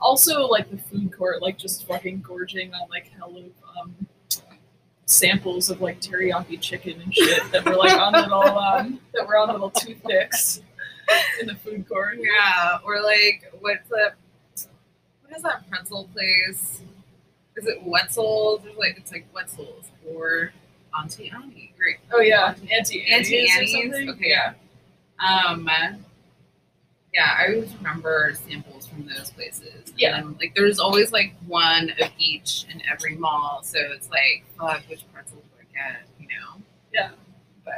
also, 0.00 0.46
like 0.46 0.70
the 0.70 0.78
food 0.78 1.16
court, 1.16 1.42
like 1.42 1.58
just 1.58 1.86
fucking 1.86 2.20
gorging 2.20 2.72
on 2.74 2.88
like 2.90 3.10
hell 3.16 3.36
of 3.36 3.50
um, 3.80 3.94
samples 5.06 5.70
of 5.70 5.80
like 5.80 6.00
teriyaki 6.00 6.60
chicken 6.60 7.00
and 7.00 7.14
shit 7.14 7.50
that 7.50 7.64
were 7.64 7.76
like 7.76 7.98
on 7.98 8.12
little 8.12 8.42
um, 8.58 9.00
that 9.14 9.26
were 9.26 9.38
on 9.38 9.50
little 9.50 9.70
toothpicks 9.70 10.60
in 11.40 11.46
the 11.46 11.54
food 11.56 11.88
court. 11.88 12.18
yeah. 12.20 12.78
Or 12.84 13.02
like, 13.02 13.52
what's 13.60 13.88
the 13.88 14.12
what 15.22 15.36
is 15.36 15.42
that 15.42 15.68
pretzel 15.68 16.08
place? 16.12 16.82
Is 17.56 17.66
it 17.66 17.82
Wetzel's? 17.84 18.62
There's 18.62 18.76
like 18.76 18.96
it's 18.96 19.12
like 19.12 19.26
Wetzel's 19.34 19.86
or 20.08 20.52
Auntie 20.98 21.30
Annie. 21.30 21.72
Great. 21.76 21.96
Oh 22.12 22.20
yeah, 22.20 22.54
Auntie 22.70 23.06
Auntie 23.10 23.48
Annie's 23.48 23.74
or 23.74 23.78
Annie's? 23.78 24.08
Okay. 24.10 24.28
Yeah. 24.30 24.54
Um, 25.18 25.68
yeah, 27.12 27.36
I 27.38 27.54
always 27.54 27.74
remember 27.76 28.32
samples 28.34 28.86
from 28.86 29.06
those 29.06 29.30
places. 29.30 29.92
Yeah. 29.96 30.18
And, 30.18 30.38
like 30.38 30.54
there's 30.54 30.78
always 30.78 31.10
like 31.12 31.34
one 31.46 31.90
of 32.00 32.10
each 32.18 32.66
in 32.72 32.82
every 32.90 33.16
mall, 33.16 33.60
so 33.62 33.78
it's 33.94 34.08
like, 34.10 34.44
fuck, 34.58 34.82
which 34.88 35.04
pretzel 35.12 35.38
do 35.38 35.42
I 35.60 35.90
get? 35.90 36.02
You 36.20 36.28
know? 36.28 36.62
Yeah. 36.92 37.10
But 37.64 37.74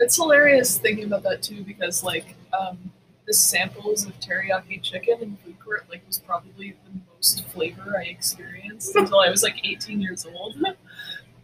It's 0.00 0.16
hilarious 0.16 0.78
thinking 0.78 1.04
about 1.04 1.22
that 1.24 1.42
too, 1.42 1.64
because 1.64 2.04
like 2.04 2.36
um, 2.58 2.92
the 3.26 3.32
samples 3.32 4.06
of 4.06 4.18
teriyaki 4.20 4.82
chicken 4.82 5.18
in 5.20 5.36
food 5.36 5.58
court 5.60 5.86
like 5.88 6.02
was 6.06 6.18
probably 6.18 6.76
the 6.84 7.00
most 7.14 7.44
flavor 7.46 7.96
I 7.98 8.04
experienced 8.04 8.94
until 8.96 9.20
I 9.20 9.30
was 9.30 9.42
like 9.42 9.64
18 9.64 10.00
years 10.00 10.26
old. 10.26 10.56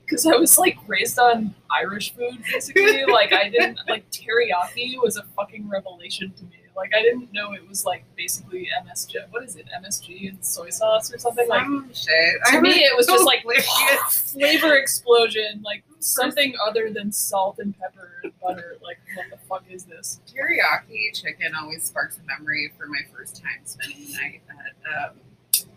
Because 0.04 0.24
I 0.24 0.36
was 0.36 0.56
like 0.56 0.78
raised 0.86 1.18
on 1.18 1.54
Irish 1.70 2.14
food, 2.14 2.42
basically. 2.50 3.04
like 3.12 3.34
I 3.34 3.50
didn't 3.50 3.78
like 3.88 4.10
teriyaki 4.10 4.94
was 5.02 5.18
a 5.18 5.22
fucking 5.36 5.68
revelation 5.68 6.32
to 6.38 6.44
me. 6.44 6.56
Like 6.74 6.94
I 6.96 7.02
didn't 7.02 7.30
know 7.32 7.52
it 7.52 7.68
was 7.68 7.84
like 7.84 8.04
basically 8.16 8.70
MSG. 8.86 9.16
What 9.30 9.44
is 9.44 9.56
it? 9.56 9.66
MSG 9.84 10.30
and 10.30 10.42
soy 10.42 10.70
sauce 10.70 11.12
or 11.12 11.18
something 11.18 11.46
like. 11.46 11.62
some 11.62 11.90
shit. 11.92 12.36
To 12.46 12.56
I 12.56 12.60
me, 12.62 12.70
it 12.70 12.96
was 12.96 13.04
so 13.04 13.16
just 13.16 13.26
like 13.26 13.44
flavor 14.08 14.76
explosion, 14.76 15.60
like 15.62 15.84
something 15.98 16.54
other 16.66 16.90
than 16.90 17.12
salt 17.12 17.58
and 17.58 17.78
pepper 17.78 18.22
butter. 18.54 18.76
Like, 18.82 18.98
what 19.14 19.26
the 19.30 19.38
fuck 19.48 19.64
is 19.70 19.84
this? 19.84 20.20
teriyaki 20.26 21.12
chicken 21.14 21.52
always 21.54 21.84
sparks 21.84 22.18
a 22.18 22.26
memory 22.26 22.72
for 22.78 22.86
my 22.86 23.00
first 23.14 23.36
time 23.42 23.60
spending 23.64 24.06
the 24.06 24.12
night 24.14 24.40
at 24.48 25.10
um, 25.10 25.68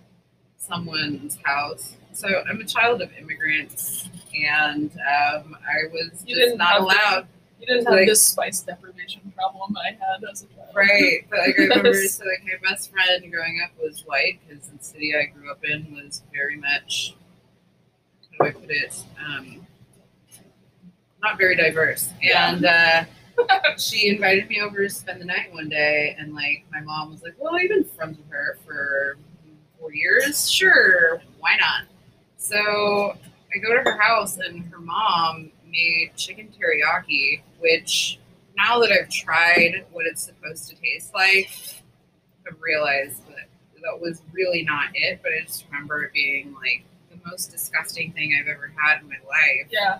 someone's 0.57 1.37
house. 1.43 1.95
So 2.13 2.27
I'm 2.49 2.59
a 2.59 2.65
child 2.65 3.01
of 3.01 3.09
immigrants, 3.17 4.09
and 4.35 4.91
um, 4.91 5.55
I 5.65 5.87
was 5.91 6.23
You 6.25 6.35
just 6.35 6.39
didn't 6.39 6.57
not 6.57 6.73
have 6.73 6.81
the- 6.81 6.85
allowed. 6.87 7.27
You 7.59 7.67
didn't 7.67 7.85
have 7.85 7.93
Like- 7.93 8.07
this 8.07 8.25
spice 8.25 8.59
deprivation 8.61 9.31
problem 9.35 9.75
I 9.77 9.89
had 9.91 10.23
as 10.31 10.43
a 10.43 10.47
child. 10.47 10.69
Right, 10.75 11.25
but 11.29 11.39
like 11.39 11.59
I 11.59 11.63
remember, 11.63 11.93
so 12.07 12.25
like 12.25 12.43
my 12.43 12.69
best 12.69 12.91
friend 12.91 13.31
growing 13.31 13.61
up 13.63 13.71
was 13.79 14.01
white 14.05 14.39
because 14.47 14.67
the 14.67 14.83
city 14.83 15.13
I 15.15 15.25
grew 15.25 15.51
up 15.51 15.63
in 15.63 15.93
was 15.93 16.23
very 16.33 16.55
much, 16.57 17.15
how 18.39 18.45
do 18.45 18.49
I 18.49 18.53
put 18.53 18.69
it, 18.71 19.03
um, 19.23 19.67
not 21.21 21.37
very 21.37 21.55
diverse. 21.55 22.09
And 22.21 22.65
uh, 22.65 23.03
she 23.77 24.09
invited 24.09 24.47
me 24.49 24.61
over 24.61 24.83
to 24.83 24.89
spend 24.89 25.21
the 25.21 25.25
night 25.25 25.53
one 25.53 25.69
day, 25.69 26.15
and 26.19 26.33
like 26.33 26.65
my 26.71 26.81
mom 26.81 27.11
was 27.11 27.23
like, 27.23 27.35
"Well, 27.37 27.59
you've 27.59 27.69
been 27.69 27.83
friends 27.83 28.17
with 28.17 28.29
her 28.29 28.57
for 28.65 29.17
four 29.79 29.93
years, 29.93 30.49
sure, 30.49 31.21
why 31.39 31.55
not?" 31.59 31.83
So 32.37 32.57
I 33.53 33.59
go 33.59 33.73
to 33.73 33.81
her 33.89 34.01
house, 34.01 34.37
and 34.37 34.63
her 34.65 34.79
mom 34.79 35.51
made 35.65 36.11
chicken 36.15 36.49
teriyaki, 36.49 37.41
which 37.59 38.19
now 38.57 38.79
that 38.79 38.91
I've 38.91 39.09
tried 39.09 39.85
what 39.91 40.05
it's 40.05 40.23
supposed 40.23 40.69
to 40.69 40.75
taste 40.75 41.13
like, 41.13 41.49
I've 42.47 42.61
realized 42.61 43.25
that 43.27 43.47
that 43.83 43.99
was 43.99 44.21
really 44.31 44.63
not 44.63 44.89
it. 44.93 45.19
But 45.23 45.31
I 45.31 45.45
just 45.45 45.65
remember 45.71 46.03
it 46.03 46.13
being 46.13 46.53
like 46.53 46.83
the 47.09 47.17
most 47.29 47.51
disgusting 47.51 48.11
thing 48.13 48.37
I've 48.39 48.47
ever 48.47 48.71
had 48.77 49.01
in 49.01 49.07
my 49.07 49.15
life. 49.27 49.69
Yeah. 49.71 49.99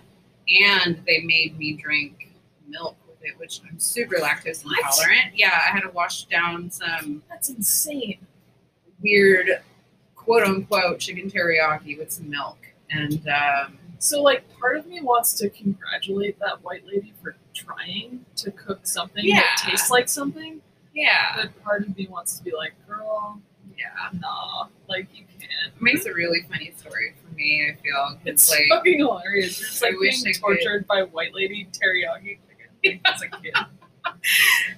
And 0.49 1.01
they 1.05 1.21
made 1.21 1.57
me 1.57 1.73
drink 1.73 2.29
milk 2.67 2.97
with 3.07 3.17
it, 3.23 3.37
which 3.39 3.61
I'm 3.69 3.79
super 3.79 4.15
lactose 4.15 4.63
What? 4.65 4.77
intolerant. 4.79 5.35
Yeah, 5.35 5.49
I 5.53 5.71
had 5.71 5.81
to 5.81 5.89
wash 5.89 6.25
down 6.25 6.69
some 6.71 7.23
That's 7.29 7.49
insane. 7.49 8.19
weird 9.01 9.61
quote 10.15 10.43
unquote 10.43 10.99
chicken 10.99 11.29
teriyaki 11.29 11.97
with 11.97 12.11
some 12.11 12.29
milk. 12.29 12.57
And 12.89 13.27
um, 13.29 13.77
So, 13.99 14.21
like, 14.21 14.43
part 14.59 14.77
of 14.77 14.85
me 14.87 14.99
wants 15.01 15.33
to 15.35 15.49
congratulate 15.49 16.37
that 16.39 16.63
white 16.63 16.85
lady 16.85 17.13
for 17.21 17.35
trying 17.53 18.25
to 18.37 18.51
cook 18.51 18.85
something 18.85 19.23
Yeah. 19.25 19.41
that 19.41 19.69
tastes 19.69 19.89
like 19.89 20.09
something. 20.09 20.61
yeah, 20.93 21.35
But 21.35 21.63
part 21.63 21.83
of 21.87 21.95
me 21.95 22.07
wants 22.07 22.37
to 22.37 22.43
be 22.43 22.51
like, 22.55 22.73
girl, 22.87 23.39
yeah. 23.81 24.19
nah, 24.19 24.67
like, 24.87 25.07
you 25.13 25.25
can't. 25.39 25.51
It 25.75 25.81
makes 25.81 26.05
a 26.05 26.13
really 26.13 26.41
funny 26.49 26.71
story 26.77 27.13
for 27.21 27.33
me, 27.35 27.67
I 27.69 27.75
feel 27.81 28.19
It's 28.25 28.49
like 28.49 28.65
fucking 28.69 28.99
hilarious. 28.99 29.59
You're 29.59 29.69
just 29.69 29.83
I 29.83 29.89
like 29.89 29.99
wish 29.99 30.23
being 30.23 30.35
I 30.35 30.39
could. 30.39 30.41
tortured 30.63 30.87
by 30.87 31.03
white 31.03 31.33
lady 31.33 31.67
teriyaki 31.71 32.37
chicken 32.83 32.99
as 33.05 33.21
a 33.21 33.27
kid. 33.27 33.53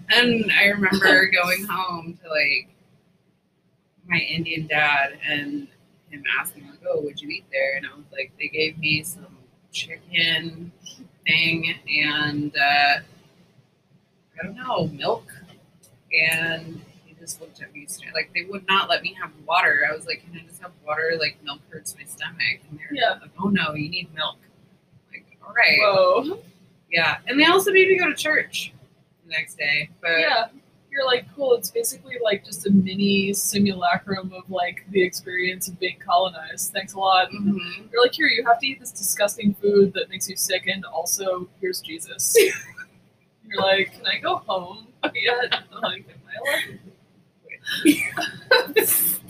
And 0.10 0.52
I 0.52 0.66
remember 0.66 1.28
going 1.32 1.66
home 1.66 2.20
to 2.24 2.30
like 2.30 2.70
my 4.08 4.18
Indian 4.18 4.68
dad 4.68 5.18
and 5.28 5.68
him 6.10 6.24
asking 6.40 6.68
like, 6.68 6.80
"Oh, 6.88 7.02
would 7.02 7.22
you 7.22 7.30
eat 7.30 7.46
there?" 7.52 7.78
And 7.78 7.86
I 7.88 7.96
was 7.96 8.06
like, 8.12 8.32
"They 8.38 8.48
gave 8.50 8.78
me 8.78 9.02
some 9.04 9.38
chicken 9.72 10.72
thing 11.26 11.74
and 11.90 12.54
uh, 12.56 13.00
I 14.40 14.44
don't 14.44 14.56
know 14.56 14.88
milk." 14.88 15.32
And 16.14 16.82
just 17.24 17.40
looked 17.40 17.62
at 17.62 17.72
me 17.74 17.86
straight 17.88 18.14
like 18.14 18.30
they 18.36 18.44
would 18.44 18.68
not 18.68 18.90
let 18.90 19.02
me 19.02 19.16
have 19.22 19.32
water. 19.48 19.86
I 19.90 19.96
was 19.96 20.06
like, 20.06 20.22
"Can 20.26 20.38
I 20.38 20.46
just 20.46 20.62
have 20.62 20.72
water? 20.86 21.14
Like 21.18 21.38
milk 21.44 21.62
hurts 21.70 21.96
my 21.98 22.04
stomach." 22.04 22.60
And 22.70 22.78
they're 22.80 22.90
Yeah. 22.94 23.20
like, 23.22 23.32
"Oh 23.42 23.48
no, 23.50 23.74
you 23.74 23.90
need 23.90 24.14
milk." 24.14 24.38
Like, 25.12 25.26
all 25.46 25.54
right, 25.54 25.80
Whoa. 25.80 26.40
yeah. 26.92 27.18
And 27.28 27.40
they 27.40 27.46
also 27.46 27.72
made 27.72 27.88
me 27.88 27.98
go 27.98 28.10
to 28.10 28.16
church 28.16 28.74
the 29.24 29.30
next 29.32 29.56
day, 29.58 29.90
but. 30.02 30.20
Yeah. 30.20 30.48
You're 30.96 31.08
like, 31.08 31.26
cool, 31.36 31.56
it's 31.56 31.72
basically 31.72 32.18
like 32.24 32.46
just 32.46 32.68
a 32.68 32.70
mini 32.72 33.34
simulacrum 33.34 34.32
of 34.32 34.48
like 34.52 34.86
the 34.92 35.02
experience 35.02 35.68
of 35.68 35.80
being 35.80 35.98
colonized. 35.98 36.72
Thanks 36.72 36.94
a 36.94 37.00
lot. 37.00 37.32
Mhm. 37.32 37.92
You're 37.92 38.00
like, 38.04 38.14
here, 38.14 38.28
you 38.28 38.46
have 38.46 38.60
to 38.60 38.68
eat 38.68 38.80
this 38.80 38.92
disgusting 38.92 39.56
food 39.56 39.92
that 39.96 40.10
makes 40.12 40.30
you 40.30 40.36
sick, 40.36 40.68
and 40.68 40.86
also 40.86 41.50
here's 41.60 41.82
Jesus. 41.82 42.38
You're 43.48 43.60
like, 43.60 43.92
can 43.94 44.06
I 44.06 44.20
go 44.20 44.36
home 44.36 44.86
yet? 45.16 45.64
Like, 45.82 46.06
am 46.08 46.22
I 46.30 46.52
allowed? 46.52 46.80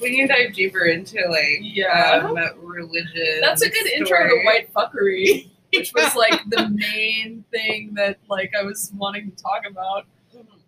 we 0.02 0.16
can 0.18 0.28
dive 0.28 0.54
deeper 0.54 0.86
into 0.86 1.18
like 1.30 1.60
Yeah. 1.62 2.22
um, 2.26 2.38
religion. 2.62 3.40
That's 3.42 3.62
a 3.62 3.70
good 3.70 3.88
intro 3.88 4.28
to 4.28 4.42
white 4.46 4.74
fuckery, 4.74 5.50
which 5.74 5.94
was 5.94 6.16
like 6.16 6.40
the 6.50 6.70
main 6.70 7.44
thing 7.52 7.94
that 7.96 8.18
like 8.30 8.52
I 8.60 8.64
was 8.64 8.92
wanting 8.96 9.32
to 9.32 9.36
talk 9.42 9.64
about. 9.70 10.06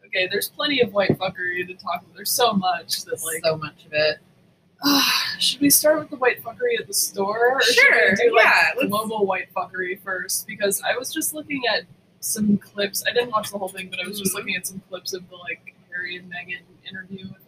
Okay, 0.06 0.28
there's 0.32 0.50
plenty 0.50 0.80
of 0.82 0.94
white 0.94 1.18
fuckery 1.18 1.68
to 1.68 1.74
talk 1.74 2.02
about. 2.02 2.16
There's 2.16 2.32
so 2.32 2.54
much 2.54 3.04
that 3.04 3.22
like 3.24 3.44
so 3.44 3.58
much 3.58 3.86
of 3.86 3.92
it. 3.94 4.18
should 5.40 5.62
we 5.62 5.70
start 5.70 6.00
with 6.00 6.10
the 6.10 6.16
white 6.18 6.42
fuckery 6.44 6.80
at 6.80 6.88
the 6.88 6.94
store? 6.94 7.54
Or 7.56 7.62
should 7.62 7.76
Sure, 7.76 8.10
we 8.12 8.16
do 8.30 8.36
like 8.36 8.46
yeah, 8.46 8.88
global 8.88 9.26
white 9.26 9.48
fuckery 9.54 10.00
first? 10.02 10.48
Because 10.48 10.82
I 10.82 10.96
was 10.98 11.14
just 11.14 11.34
looking 11.34 11.64
at 11.74 11.84
some 12.20 12.58
clips. 12.58 13.04
I 13.08 13.12
didn't 13.14 13.32
watch 13.32 13.52
the 13.52 13.58
whole 13.58 13.68
thing, 13.70 13.90
but 13.90 14.00
I 14.04 14.08
was 14.08 14.20
just 14.20 14.32
Mhm. 14.34 14.36
looking 14.40 14.56
at 14.56 14.66
some 14.68 14.82
clips 14.90 15.14
of 15.14 15.28
the 15.30 15.36
like 15.36 15.76
Harry 15.92 16.18
and 16.18 16.32
Meghan 16.32 16.62
interview 16.88 17.28
with 17.28 17.45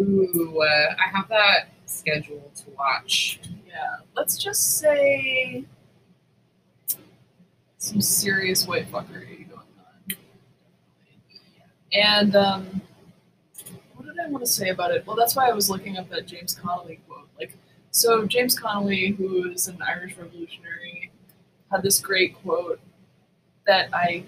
Ooh, 0.00 0.62
uh, 0.62 0.94
I 0.98 1.16
have 1.16 1.28
that 1.28 1.68
scheduled 1.86 2.54
to 2.56 2.70
watch. 2.70 3.40
Yeah, 3.66 3.96
let's 4.14 4.38
just 4.38 4.78
say 4.78 5.64
some 7.78 8.00
serious 8.00 8.66
white 8.66 8.90
fuckery 8.90 9.48
going 9.48 9.60
on. 9.78 10.16
And 11.92 12.36
um, 12.36 12.82
what 13.94 14.06
did 14.06 14.18
I 14.20 14.28
want 14.28 14.44
to 14.44 14.50
say 14.50 14.68
about 14.68 14.92
it? 14.92 15.06
Well, 15.06 15.16
that's 15.16 15.34
why 15.34 15.48
I 15.48 15.52
was 15.52 15.70
looking 15.70 15.96
up 15.96 16.08
that 16.10 16.26
James 16.26 16.54
Connolly 16.54 17.00
quote. 17.08 17.28
Like, 17.38 17.56
so 17.90 18.26
James 18.26 18.58
Connolly, 18.58 19.12
who 19.12 19.50
is 19.50 19.68
an 19.68 19.78
Irish 19.82 20.16
revolutionary, 20.16 21.10
had 21.72 21.82
this 21.82 22.00
great 22.00 22.34
quote 22.36 22.80
that 23.66 23.88
I 23.92 24.24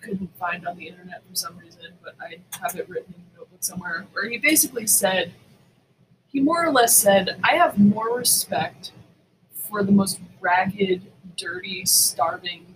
couldn't 0.00 0.36
find 0.36 0.66
on 0.66 0.76
the 0.76 0.88
internet 0.88 1.22
for 1.28 1.34
some 1.34 1.56
reason, 1.58 1.92
but 2.02 2.14
I 2.20 2.38
have 2.60 2.76
it 2.76 2.88
written 2.88 3.14
somewhere, 3.64 4.06
where 4.12 4.28
he 4.28 4.38
basically 4.38 4.86
said, 4.86 5.32
he 6.28 6.40
more 6.40 6.64
or 6.64 6.70
less 6.72 6.96
said, 6.96 7.38
I 7.44 7.56
have 7.56 7.78
more 7.78 8.16
respect 8.16 8.92
for 9.52 9.82
the 9.82 9.92
most 9.92 10.20
ragged, 10.40 11.02
dirty, 11.36 11.84
starving 11.84 12.66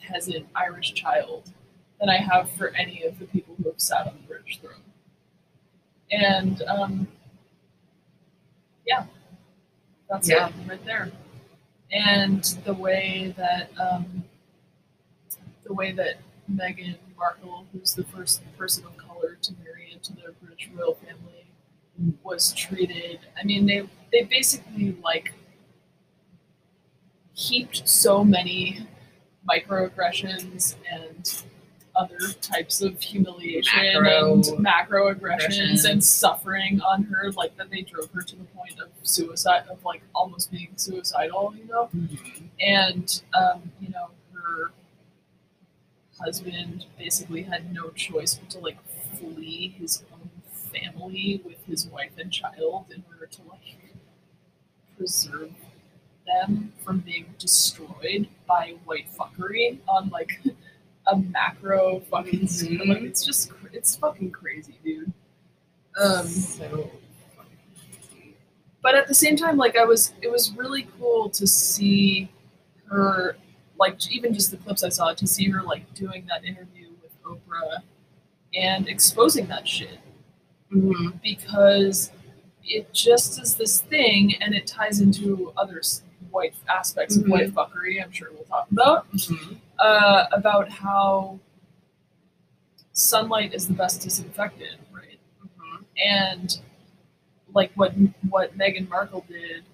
peasant 0.00 0.46
Irish 0.54 0.94
child 0.94 1.50
than 1.98 2.08
I 2.08 2.16
have 2.16 2.50
for 2.52 2.68
any 2.68 3.02
of 3.04 3.18
the 3.18 3.26
people 3.26 3.54
who 3.56 3.68
have 3.70 3.80
sat 3.80 4.06
on 4.06 4.14
the 4.14 4.26
British 4.28 4.58
throne. 4.60 4.74
And 6.10 6.62
um, 6.62 7.08
yeah, 8.86 9.04
that's 10.08 10.28
Yeah. 10.28 10.48
it 10.48 10.54
right 10.68 10.84
there. 10.84 11.10
And 11.92 12.42
the 12.64 12.74
way 12.74 13.34
that 13.36 13.70
um, 13.78 14.24
the 15.64 15.72
way 15.74 15.92
that 15.92 16.16
Meghan 16.52 16.96
Markle, 17.16 17.66
who's 17.72 17.94
the 17.94 18.04
first 18.04 18.42
person 18.56 18.84
of 18.86 18.96
color 18.96 19.36
to 19.42 19.52
marry 19.64 19.69
into 20.08 20.22
the 20.22 20.32
British 20.42 20.68
royal 20.74 20.94
family, 20.94 21.46
was 22.22 22.52
treated. 22.54 23.20
I 23.40 23.44
mean, 23.44 23.66
they 23.66 23.86
they 24.12 24.22
basically 24.24 24.96
like 25.02 25.32
heaped 27.34 27.88
so 27.88 28.24
many 28.24 28.86
microaggressions 29.48 30.74
and 30.90 31.42
other 31.96 32.18
types 32.40 32.80
of 32.80 33.00
humiliation 33.00 33.78
Macro- 33.82 34.34
and 34.34 34.44
macroaggressions 34.44 35.88
and 35.88 36.02
suffering 36.02 36.80
on 36.80 37.04
her, 37.04 37.30
like 37.32 37.56
that 37.56 37.70
they 37.70 37.82
drove 37.82 38.10
her 38.12 38.22
to 38.22 38.36
the 38.36 38.44
point 38.44 38.78
of 38.80 38.88
suicide, 39.02 39.64
of 39.70 39.84
like 39.84 40.02
almost 40.14 40.50
being 40.50 40.68
suicidal, 40.76 41.54
you 41.56 41.66
know 41.66 41.90
and 42.60 43.22
um, 43.34 43.70
you 43.80 43.88
know 43.90 44.08
her 44.34 44.70
husband 46.24 46.86
basically 46.98 47.42
had 47.42 47.72
no 47.72 47.90
choice 47.90 48.34
but 48.34 48.50
to 48.50 48.58
like 48.58 48.78
flee 49.18 49.74
his 49.78 50.02
own 50.12 50.30
family 50.72 51.42
with 51.44 51.64
his 51.66 51.86
wife 51.86 52.12
and 52.18 52.30
child 52.32 52.86
in 52.94 53.02
order 53.10 53.26
to 53.26 53.42
like 53.48 53.76
preserve 54.96 55.50
them 56.26 56.72
from 56.84 57.00
being 57.00 57.26
destroyed 57.38 58.28
by 58.46 58.74
white 58.84 59.06
fuckery 59.18 59.78
on 59.88 60.08
like 60.10 60.40
a 61.08 61.16
macro 61.16 62.00
fucking 62.10 62.46
scale. 62.46 62.80
Mhm. 62.80 62.88
like 62.88 63.02
it's 63.02 63.24
just 63.24 63.50
it's 63.72 63.96
fucking 63.96 64.30
crazy 64.30 64.74
dude 64.84 65.12
um 66.00 66.26
so 66.26 66.90
but 68.82 68.94
at 68.94 69.08
the 69.08 69.14
same 69.14 69.36
time 69.36 69.56
like 69.56 69.76
i 69.76 69.84
was 69.84 70.12
it 70.22 70.30
was 70.30 70.52
really 70.56 70.86
cool 70.98 71.28
to 71.30 71.46
see 71.46 72.30
her 72.86 73.36
like 73.80 73.96
even 74.12 74.32
just 74.32 74.50
the 74.52 74.56
clips 74.58 74.84
i 74.84 74.88
saw 74.88 75.12
to 75.12 75.26
see 75.26 75.48
her 75.50 75.62
like 75.62 75.92
doing 75.94 76.24
that 76.28 76.44
interview 76.44 76.86
with 77.02 77.10
oprah 77.24 77.78
and 78.54 78.88
exposing 78.88 79.46
that 79.46 79.66
shit 79.66 79.98
Mhm. 80.72 81.20
because 81.22 82.12
it 82.62 82.92
just 82.92 83.40
is 83.42 83.56
this 83.56 83.80
thing 83.80 84.34
and 84.40 84.54
it 84.54 84.66
ties 84.68 85.00
into 85.00 85.52
other 85.56 85.80
white 86.30 86.54
aspects 86.68 87.16
of 87.16 87.24
Mhm. 87.24 87.30
white 87.30 87.50
fuckery 87.52 88.00
i'm 88.02 88.12
sure 88.12 88.28
we'll 88.32 88.44
talk 88.44 88.70
about 88.70 89.10
Mhm. 89.12 89.56
uh, 89.80 90.26
about 90.30 90.68
how 90.68 91.38
sunlight 92.92 93.54
is 93.54 93.66
the 93.66 93.74
best 93.74 94.02
disinfectant 94.02 94.78
right 94.92 95.18
Mhm. 95.42 95.84
and 96.04 96.60
like 97.54 97.72
what 97.74 97.92
what 98.28 98.56
Meghan 98.56 98.88
Markle 98.88 99.24
did, 99.28 99.64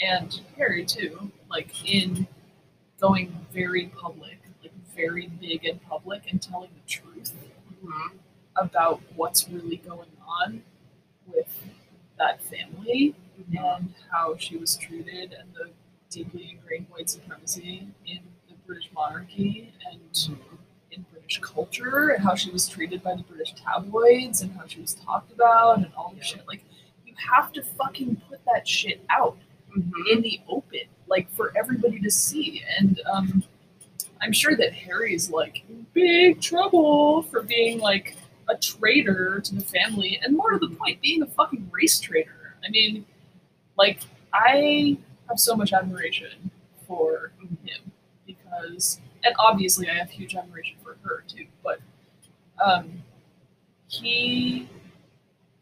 and 0.00 0.40
Harry 0.56 0.84
too, 0.84 1.30
like 1.48 1.70
in 1.88 2.26
going 3.00 3.46
very 3.52 3.86
public, 3.88 4.38
like 4.62 4.72
very 4.94 5.28
big 5.40 5.64
and 5.64 5.82
public, 5.82 6.30
and 6.30 6.40
telling 6.40 6.70
the 6.74 6.88
truth 6.88 7.34
Mhm. 7.84 8.18
about 8.56 9.00
what's 9.14 9.48
really 9.48 9.76
going 9.78 10.10
on 10.26 10.62
with 11.26 11.64
that 12.16 12.40
family 12.42 13.14
and 13.54 13.94
how 14.10 14.36
she 14.38 14.56
was 14.56 14.76
treated, 14.76 15.32
and 15.32 15.52
the 15.54 15.70
deeply 16.08 16.50
ingrained 16.50 16.86
white 16.90 17.10
supremacy 17.10 17.86
in 18.06 18.20
the 18.48 18.54
British 18.66 18.90
monarchy 18.92 19.72
and 19.90 20.28
in 20.90 21.02
British 21.12 21.38
culture 21.40 22.08
and 22.10 22.24
how 22.24 22.34
she 22.34 22.50
was 22.50 22.66
treated 22.68 23.02
by 23.02 23.14
the 23.14 23.22
British 23.24 23.52
tabloids 23.54 24.40
and 24.40 24.52
how 24.56 24.66
she 24.66 24.80
was 24.80 24.94
talked 24.94 25.30
about 25.32 25.76
and 25.78 25.92
all 25.94 26.14
this 26.16 26.26
shit. 26.26 26.46
Like, 26.48 26.64
you 27.04 27.14
have 27.16 27.52
to 27.52 27.62
fucking 27.62 28.16
put 28.28 28.42
that 28.46 28.66
shit 28.66 29.04
out 29.10 29.36
Mhm. 29.76 30.12
in 30.12 30.22
the 30.22 30.40
open, 30.48 30.80
like 31.06 31.30
for 31.32 31.52
everybody 31.56 32.00
to 32.00 32.10
see. 32.10 32.62
And 32.78 33.00
um, 33.12 33.44
I'm 34.22 34.32
sure 34.32 34.56
that 34.56 34.72
Harry's 34.72 35.30
like 35.30 35.64
in 35.68 35.86
big 35.92 36.40
trouble 36.40 37.22
for 37.24 37.42
being 37.42 37.78
like 37.80 38.16
a 38.48 38.56
traitor 38.56 39.40
to 39.40 39.54
the 39.54 39.64
family, 39.64 40.20
and 40.22 40.36
more 40.36 40.52
to 40.52 40.58
the 40.58 40.74
point, 40.74 41.00
being 41.02 41.22
a 41.22 41.26
fucking 41.26 41.68
race 41.72 41.98
traitor. 42.00 42.54
I 42.64 42.70
mean, 42.70 43.04
like 43.76 44.00
I 44.32 44.96
have 45.28 45.38
so 45.40 45.56
much 45.56 45.72
admiration 45.72 46.50
for 46.86 47.32
him 47.64 47.92
because, 48.26 49.00
and 49.24 49.34
obviously 49.38 49.88
I 49.90 49.94
have 49.94 50.10
huge 50.10 50.34
admiration 50.36 50.76
for 50.82 50.96
her 51.02 51.24
too. 51.28 51.46
But 51.62 51.80
um, 52.64 53.02
he 53.88 54.68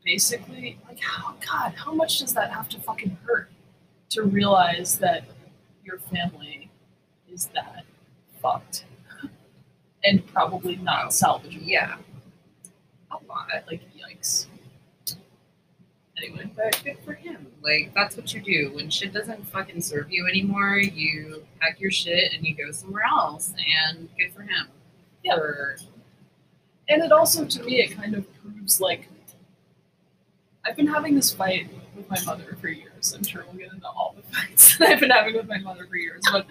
basically 0.04 0.78
like 0.86 1.00
how 1.00 1.34
God, 1.46 1.74
how 1.74 1.94
much 1.94 2.18
does 2.20 2.34
that 2.34 2.52
have 2.52 2.68
to 2.70 2.80
fucking 2.80 3.16
hurt 3.24 3.48
to 4.14 4.22
realize 4.22 4.98
that 4.98 5.24
your 5.84 5.98
family 5.98 6.70
is 7.28 7.46
that 7.54 7.84
fucked 8.40 8.84
and 10.04 10.24
probably 10.26 10.76
not 10.76 11.10
salvageable? 11.10 11.62
Yeah. 11.62 11.96
A 13.10 13.14
lot. 13.28 13.48
Like 13.66 13.82
yikes. 13.96 14.46
Anyway, 16.16 16.48
But 16.54 16.80
good 16.84 16.98
for 17.04 17.14
him. 17.14 17.48
Like 17.60 17.92
that's 17.94 18.16
what 18.16 18.32
you 18.32 18.40
do. 18.40 18.72
When 18.74 18.88
shit 18.88 19.12
doesn't 19.12 19.44
fucking 19.48 19.82
serve 19.82 20.12
you 20.12 20.28
anymore, 20.28 20.78
you 20.78 21.44
pack 21.60 21.80
your 21.80 21.90
shit 21.90 22.34
and 22.34 22.46
you 22.46 22.54
go 22.54 22.70
somewhere 22.70 23.04
else. 23.04 23.52
And 23.90 24.08
good 24.16 24.32
for 24.32 24.42
him. 24.42 24.68
Yeah. 25.24 25.36
For, 25.36 25.76
and 26.88 27.02
it 27.02 27.10
also 27.10 27.44
to 27.44 27.62
me 27.64 27.80
it 27.80 27.96
kind 27.96 28.14
of 28.14 28.26
proves 28.40 28.80
like 28.80 29.08
I've 30.66 30.76
been 30.76 30.86
having 30.86 31.14
this 31.14 31.32
fight 31.32 31.68
with 31.94 32.08
my 32.08 32.18
mother 32.24 32.56
for 32.60 32.68
years. 32.68 33.14
I'm 33.14 33.24
sure 33.24 33.44
we'll 33.46 33.58
get 33.58 33.72
into 33.72 33.86
all 33.86 34.14
the 34.16 34.22
fights 34.36 34.78
that 34.78 34.88
I've 34.88 35.00
been 35.00 35.10
having 35.10 35.34
with 35.34 35.48
my 35.48 35.58
mother 35.58 35.86
for 35.86 35.96
years. 35.96 36.22
But 36.32 36.46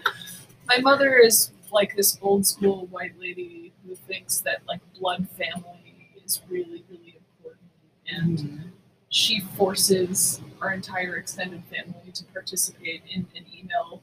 my 0.66 0.78
mother 0.78 1.16
is 1.16 1.50
like 1.72 1.96
this 1.96 2.18
old 2.22 2.46
school 2.46 2.86
white 2.86 3.18
lady 3.18 3.72
who 3.86 3.94
thinks 3.94 4.40
that 4.40 4.58
like 4.68 4.80
blood 4.98 5.28
family 5.36 6.10
is 6.24 6.40
really, 6.48 6.84
really 6.88 7.16
important. 7.16 7.60
And 8.08 8.72
she 9.08 9.40
forces 9.40 10.40
our 10.60 10.72
entire 10.72 11.16
extended 11.16 11.62
family 11.64 12.12
to 12.12 12.24
participate 12.26 13.02
in 13.12 13.26
an 13.36 13.44
email 13.56 14.02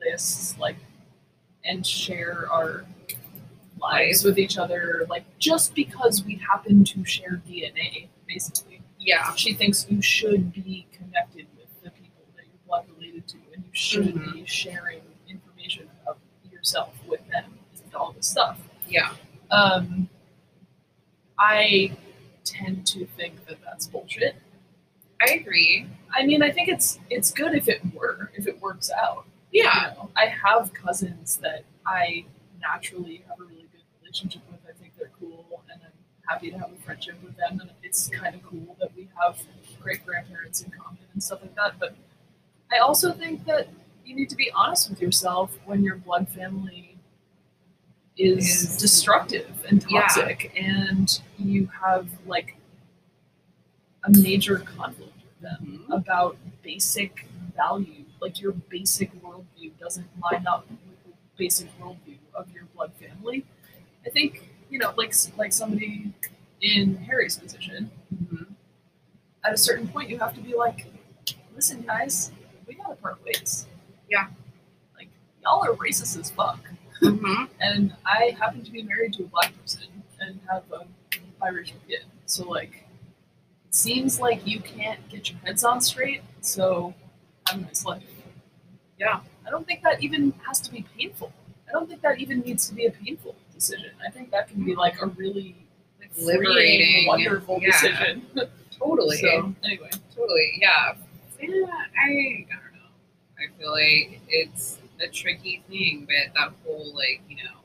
lists 0.00 0.56
like 0.58 0.76
and 1.64 1.86
share 1.86 2.50
our 2.50 2.84
lives 3.80 4.24
with 4.24 4.38
each 4.38 4.56
other 4.56 5.06
like 5.10 5.24
just 5.38 5.74
because 5.74 6.24
we 6.24 6.36
happen 6.36 6.84
to 6.84 7.04
share 7.04 7.42
dna 7.48 8.06
basically 8.26 8.67
yeah. 9.08 9.34
she 9.34 9.54
thinks 9.54 9.86
you 9.88 10.00
should 10.02 10.52
be 10.52 10.86
connected 10.92 11.46
with 11.56 11.70
the 11.82 11.90
people 11.90 12.24
that 12.36 12.44
you're 12.46 12.62
blood 12.66 12.84
related 12.96 13.26
to 13.28 13.36
and 13.54 13.62
you 13.64 13.70
should 13.72 14.14
Mhm. 14.14 14.32
be 14.34 14.46
sharing 14.46 15.00
information 15.28 15.88
of 16.06 16.16
yourself 16.52 16.92
with 17.08 17.22
them 17.30 17.46
and 17.84 17.94
all 17.94 18.12
this 18.12 18.26
stuff 18.28 18.58
Yeah. 18.88 19.14
um, 19.50 20.08
I 21.38 21.96
tend 22.44 22.86
to 22.88 23.06
think 23.06 23.46
that 23.46 23.58
that's 23.64 23.86
bullshit. 23.86 24.34
I 25.20 25.32
agree. 25.34 25.86
I 26.12 26.24
mean, 26.26 26.42
I 26.42 26.50
think 26.50 26.68
it's 26.68 26.98
it's 27.10 27.30
good 27.30 27.54
if 27.54 27.68
it 27.68 27.80
were 27.94 28.30
if 28.34 28.46
it 28.46 28.60
works 28.60 28.90
out. 28.90 29.24
Yeah. 29.52 29.90
You 29.90 29.96
know, 29.96 30.10
I 30.16 30.26
have 30.26 30.72
cousins 30.72 31.36
that 31.38 31.64
I 31.86 32.24
naturally 32.60 33.22
have 33.28 33.38
a 33.40 33.44
really 33.44 33.66
good 33.72 33.82
relationship 34.00 34.42
with. 34.50 34.60
I 34.68 34.72
think 34.80 34.94
they're 34.96 35.10
cool, 35.18 35.62
and 35.72 35.80
I'm 35.84 35.92
happy 36.28 36.50
to 36.50 36.58
have 36.58 36.72
a 36.72 36.76
friendship 36.76 37.22
with 37.22 37.36
them. 37.36 37.60
And 37.60 37.70
it's 37.88 38.08
kind 38.08 38.34
of 38.34 38.42
cool 38.42 38.76
that 38.80 38.90
we 38.96 39.08
have 39.20 39.40
great 39.82 40.04
grandparents 40.04 40.60
in 40.62 40.70
common 40.70 40.98
and 41.14 41.22
stuff 41.22 41.40
like 41.42 41.54
that. 41.56 41.78
But 41.78 41.94
I 42.72 42.78
also 42.78 43.12
think 43.12 43.44
that 43.46 43.68
you 44.04 44.14
need 44.14 44.28
to 44.30 44.36
be 44.36 44.50
honest 44.54 44.90
with 44.90 45.00
yourself 45.00 45.56
when 45.64 45.82
your 45.82 45.96
blood 45.96 46.28
family 46.28 46.96
is, 48.16 48.44
Is- 48.64 48.76
destructive 48.78 49.64
and 49.68 49.84
Yeah. 49.88 50.00
toxic, 50.02 50.52
and 50.56 51.08
you 51.38 51.66
have 51.82 52.08
like 52.26 52.56
a 54.04 54.10
major 54.18 54.58
conflict 54.58 55.12
with 55.16 55.40
them 55.40 55.84
Mhm. 55.88 55.96
about 55.96 56.36
basic 56.62 57.26
value, 57.56 58.04
like 58.20 58.40
your 58.40 58.52
basic 58.52 59.10
worldview 59.22 59.76
doesn't 59.78 60.08
line 60.20 60.46
up 60.46 60.68
with 60.70 60.78
the 61.04 61.10
basic 61.36 61.68
worldview 61.78 62.18
of 62.34 62.50
your 62.52 62.64
blood 62.74 62.92
family. 62.94 63.44
I 64.06 64.10
think 64.10 64.44
you 64.70 64.78
know, 64.78 64.92
like 64.98 65.14
like 65.38 65.52
somebody 65.52 66.12
in 66.60 66.96
Harry's 66.96 67.36
position, 67.38 67.90
Mhm. 68.14 68.46
at 69.44 69.52
a 69.52 69.56
certain 69.56 69.88
point, 69.88 70.08
you 70.10 70.18
have 70.18 70.34
to 70.34 70.40
be 70.40 70.54
like, 70.54 70.86
listen, 71.54 71.82
guys, 71.82 72.32
we 72.66 72.74
gotta 72.74 72.94
part 72.96 73.22
ways. 73.24 73.66
Yeah. 74.08 74.28
Like 74.96 75.08
y'all 75.42 75.62
are 75.64 75.74
racist 75.74 76.18
as 76.18 76.30
fuck, 76.30 76.60
Mhm. 77.00 77.48
and 77.60 77.94
I 78.04 78.36
happen 78.38 78.62
to 78.64 78.70
be 78.70 78.82
married 78.82 79.14
to 79.14 79.24
a 79.24 79.26
black 79.26 79.52
person 79.60 79.84
and 80.20 80.40
have 80.50 80.64
a 80.72 80.86
biracial 81.40 81.76
kid, 81.86 82.04
so 82.26 82.48
like. 82.48 82.84
It 83.66 83.74
seems 83.74 84.18
like 84.18 84.46
you 84.46 84.60
can't 84.60 85.06
get 85.10 85.28
your 85.30 85.38
heads 85.40 85.62
on 85.62 85.82
straight, 85.82 86.22
so 86.40 86.94
have 87.46 87.58
a 87.60 87.62
nice 87.64 87.84
life. 87.84 88.02
Yeah. 88.98 89.20
I 89.46 89.50
don't 89.50 89.66
think 89.66 89.82
that 89.82 90.02
even 90.02 90.32
has 90.46 90.58
to 90.62 90.72
be 90.72 90.86
painful. 90.96 91.34
I 91.68 91.72
don't 91.72 91.86
think 91.86 92.00
that 92.00 92.18
even 92.18 92.40
needs 92.40 92.66
to 92.70 92.74
be 92.74 92.86
a 92.86 92.90
painful 92.90 93.36
decision. 93.52 93.90
I 94.04 94.10
think 94.10 94.30
that 94.30 94.48
can 94.48 94.64
be 94.64 94.74
like 94.74 95.02
a 95.02 95.06
really 95.06 95.54
Liberating. 96.18 97.06
wonderful 97.06 97.58
Yeah. 97.62 97.70
decision. 97.72 98.26
Totally. 98.78 99.16
So 99.18 99.54
anyway, 99.64 99.90
Totally. 100.14 100.58
Yeah. 100.60 100.94
Yeah. 101.40 101.48
I 101.48 102.06
I 102.06 102.46
don't 102.50 102.72
know. 102.74 102.90
I 103.38 103.58
feel 103.58 103.70
like 103.70 104.20
it's 104.28 104.78
a 105.00 105.08
tricky 105.08 105.62
thing, 105.68 106.06
but 106.06 106.34
that 106.34 106.52
whole 106.64 106.92
like 106.94 107.22
you 107.28 107.36
know, 107.36 107.60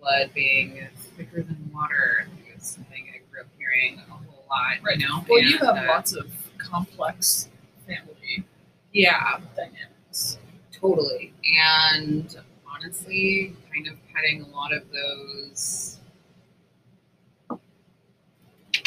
blood 0.00 0.30
being 0.34 0.86
thicker 1.16 1.42
than 1.42 1.70
water 1.72 2.28
is 2.56 2.62
something 2.66 3.06
I 3.14 3.18
grew 3.30 3.40
up 3.42 3.46
hearing 3.58 3.98
a 3.98 4.12
whole 4.12 4.44
lot. 4.48 4.78
Right. 4.82 4.98
now. 4.98 5.24
well, 5.28 5.40
you 5.42 5.58
have 5.58 5.76
uh, 5.76 5.84
lots 5.86 6.14
of 6.14 6.30
complex 6.58 7.48
family 7.86 8.44
Yeah. 8.92 9.38
dynamics. 9.56 10.38
Totally. 10.72 11.32
And 11.60 12.34
honestly, 12.72 13.54
kind 13.74 13.86
of 13.88 13.94
cutting 14.14 14.42
a 14.42 14.48
lot 14.48 14.72
of 14.72 14.82
those. 14.92 15.47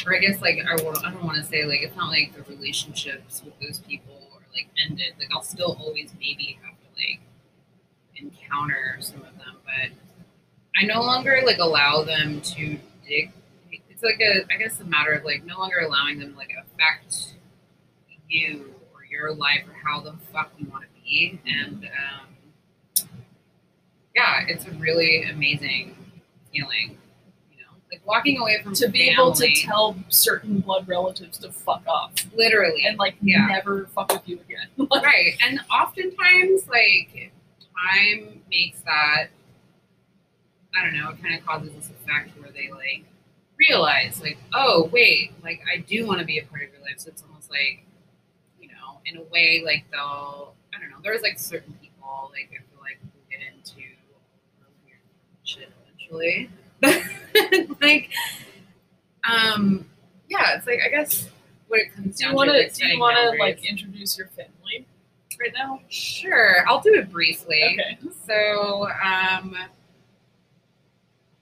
Or 0.05 0.15
I 0.15 0.19
guess 0.19 0.41
like 0.41 0.57
I, 0.67 0.73
I 0.73 0.77
don't 0.77 1.23
want 1.23 1.37
to 1.37 1.43
say 1.43 1.65
like 1.65 1.81
it's 1.81 1.95
not 1.95 2.09
like 2.09 2.33
the 2.35 2.43
relationships 2.51 3.43
with 3.43 3.59
those 3.59 3.79
people 3.79 4.15
are 4.33 4.41
like 4.53 4.67
ended. 4.89 5.13
Like 5.19 5.29
I'll 5.33 5.43
still 5.43 5.77
always 5.79 6.11
maybe 6.19 6.59
have 6.63 6.75
to 6.75 6.87
like 6.95 7.19
encounter 8.15 8.97
some 8.99 9.19
of 9.21 9.37
them, 9.37 9.57
but 9.65 9.91
I 10.75 10.85
no 10.85 11.01
longer 11.01 11.41
like 11.45 11.59
allow 11.59 12.03
them 12.03 12.41
to 12.41 12.77
dig. 13.07 13.31
It's 13.89 14.03
like 14.03 14.19
a 14.21 14.45
I 14.53 14.57
guess 14.57 14.79
a 14.79 14.85
matter 14.85 15.13
of 15.13 15.23
like 15.23 15.45
no 15.45 15.59
longer 15.59 15.79
allowing 15.79 16.19
them 16.19 16.31
to 16.31 16.37
like 16.37 16.51
affect 16.57 17.35
you 18.27 18.73
or 18.93 19.03
your 19.03 19.33
life 19.33 19.63
or 19.67 19.73
how 19.73 20.01
the 20.01 20.13
fuck 20.31 20.51
you 20.57 20.67
want 20.69 20.83
to 20.83 21.01
be. 21.03 21.39
And 21.45 21.85
um, 21.85 23.07
yeah, 24.15 24.45
it's 24.47 24.65
a 24.65 24.71
really 24.71 25.23
amazing 25.23 25.95
feeling. 26.51 26.97
Like 27.91 28.05
walking 28.05 28.39
away 28.39 28.61
from 28.63 28.73
To 28.75 28.87
be 28.87 29.09
able 29.09 29.33
to 29.33 29.53
tell 29.53 29.95
certain 30.09 30.59
blood 30.61 30.87
relatives 30.87 31.37
to 31.39 31.51
fuck 31.51 31.83
off. 31.87 32.13
Literally. 32.33 32.85
And 32.85 32.97
like 32.97 33.15
Yeah. 33.21 33.47
never 33.47 33.85
fuck 33.87 34.11
with 34.13 34.21
you 34.27 34.39
again. 34.39 34.67
right. 35.03 35.33
And 35.45 35.59
oftentimes 35.69 36.67
like 36.67 37.31
time 37.77 38.41
makes 38.49 38.79
that 38.81 39.27
i 40.77 40.83
don't 40.83 40.93
know 40.93 41.09
it 41.09 41.21
kind 41.21 41.35
of 41.35 41.45
causes 41.45 41.71
this 41.73 41.89
effect 41.89 42.29
where 42.39 42.51
they 42.51 42.69
like 42.71 43.03
realize 43.57 44.21
like 44.21 44.37
oh 44.53 44.87
wait 44.93 45.31
like 45.43 45.61
i 45.73 45.77
do 45.79 46.05
want 46.07 46.19
to 46.19 46.25
be 46.25 46.37
a 46.39 46.43
part 46.45 46.61
of 46.63 46.69
your 46.71 46.81
life. 46.81 46.95
So 46.97 47.09
it's 47.09 47.23
almost 47.23 47.49
like 47.49 47.83
you 48.59 48.67
know 48.67 48.99
in 49.05 49.17
a 49.17 49.23
way 49.23 49.63
like 49.65 49.85
they'll 49.91 50.53
i 50.75 50.79
don't 50.79 50.89
know 50.89 50.97
there's 51.03 51.21
like 51.23 51.39
certain 51.39 51.73
people 51.81 52.29
like 52.31 52.49
i 52.53 52.57
feel 52.57 52.79
like 52.81 52.99
get 53.29 53.39
into 53.41 53.81
weird 54.85 54.99
shit 55.43 55.69
eventually 55.85 56.49
like 57.81 58.09
um 59.29 59.85
yeah 60.29 60.57
it's 60.57 60.65
like 60.67 60.79
i 60.85 60.89
guess 60.89 61.29
what 61.71 61.79
it 61.79 61.95
comes 61.95 62.17
do 62.17 62.23
down 62.25 62.31
you 62.31 62.35
want 62.35 62.49
to 62.49 62.69
to? 62.69 62.75
Do 62.75 62.87
you 62.87 62.99
want 62.99 63.17
to 63.17 63.39
like 63.39 63.63
introduce 63.63 64.17
your 64.17 64.27
family 64.27 64.85
right 65.39 65.53
now? 65.55 65.79
Sure, 65.87 66.67
I'll 66.67 66.81
do 66.81 66.93
it 66.95 67.09
briefly. 67.09 67.79
Okay. 67.79 67.97
So, 68.27 68.87
um, 69.03 69.55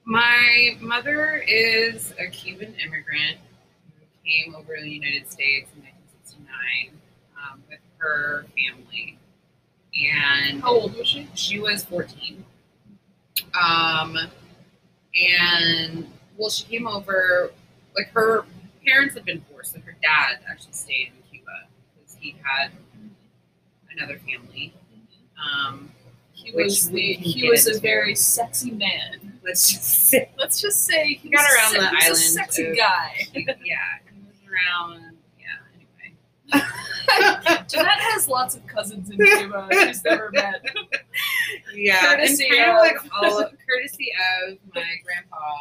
my 0.06 0.78
mother 0.80 1.44
is 1.48 2.14
a 2.20 2.28
Cuban 2.28 2.76
immigrant 2.76 3.38
who 3.98 4.06
came 4.24 4.56
over 4.56 4.76
to 4.76 4.82
the 4.84 4.90
United 4.90 5.30
States 5.32 5.70
in 5.76 5.84
1969 5.84 7.02
um, 7.52 7.64
with 7.68 7.80
her 7.98 8.46
family, 8.56 9.18
and 10.14 10.62
How 10.62 10.76
old 10.76 10.96
was 10.96 11.08
she? 11.08 11.28
she 11.34 11.60
was 11.60 11.84
14. 11.86 12.46
Um, 13.60 14.16
and 15.16 16.08
well, 16.38 16.50
she 16.50 16.66
came 16.66 16.88
over, 16.88 17.52
like 17.96 18.08
her 18.14 18.44
parents 18.86 19.16
had 19.16 19.26
been 19.26 19.40
divorced, 19.48 19.76
and 19.76 19.84
her 19.84 19.96
dad 20.02 20.40
actually 20.50 20.74
stayed 20.74 21.08
in 21.16 21.22
Cuba 21.32 21.52
because 21.96 22.16
he 22.20 22.36
had 22.44 22.72
another 23.96 24.20
family. 24.20 24.74
Um, 25.42 25.92
He 26.34 26.52
was 26.54 26.90
the, 26.90 27.14
he 27.14 27.50
was 27.50 27.68
a 27.68 27.80
very 27.82 28.16
sexy 28.16 28.72
man. 28.72 29.40
let's 29.44 29.70
just 29.70 29.84
say, 30.10 30.30
Let's 30.38 30.62
just 30.62 30.86
say 30.86 31.14
he 31.16 31.30
Got 31.30 31.42
around 31.42 31.76
a, 31.76 31.80
the 31.80 31.88
he 31.90 31.96
was 31.96 32.04
a 32.04 32.06
island 32.06 32.18
sexy 32.18 32.68
of- 32.68 32.78
guy. 32.78 33.12
he- 33.34 33.46
yeah, 33.66 33.76
he 34.06 34.22
was 34.26 34.38
around. 34.50 35.18
Yeah, 35.38 36.56
anyway. 36.56 36.66
Jeanette 37.68 38.00
has 38.14 38.28
lots 38.30 38.56
of 38.56 38.66
cousins 38.68 39.10
in 39.10 39.18
Cuba 39.18 39.68
she's 39.88 40.04
never 40.04 40.30
met. 40.32 40.64
Yeah, 41.80 42.02
Courtesy 42.16 42.46
and 42.48 42.56
kind 42.58 42.70
of 42.72 42.76
of- 42.76 42.82
like 42.82 43.14
all 43.14 43.52
courtesy 43.68 44.12
of 44.50 44.58
my 44.76 44.84
grandpa 45.06 45.54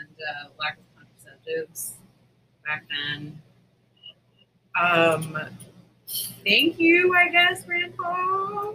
and 0.00 0.08
uh, 0.20 0.48
lack 0.58 0.78
of 0.78 0.84
contraceptives 0.96 1.92
back 2.66 2.84
then. 2.90 3.40
Um, 4.80 5.36
thank 6.44 6.78
you, 6.78 7.14
I 7.14 7.28
guess, 7.28 7.64
grandpa. 7.64 8.72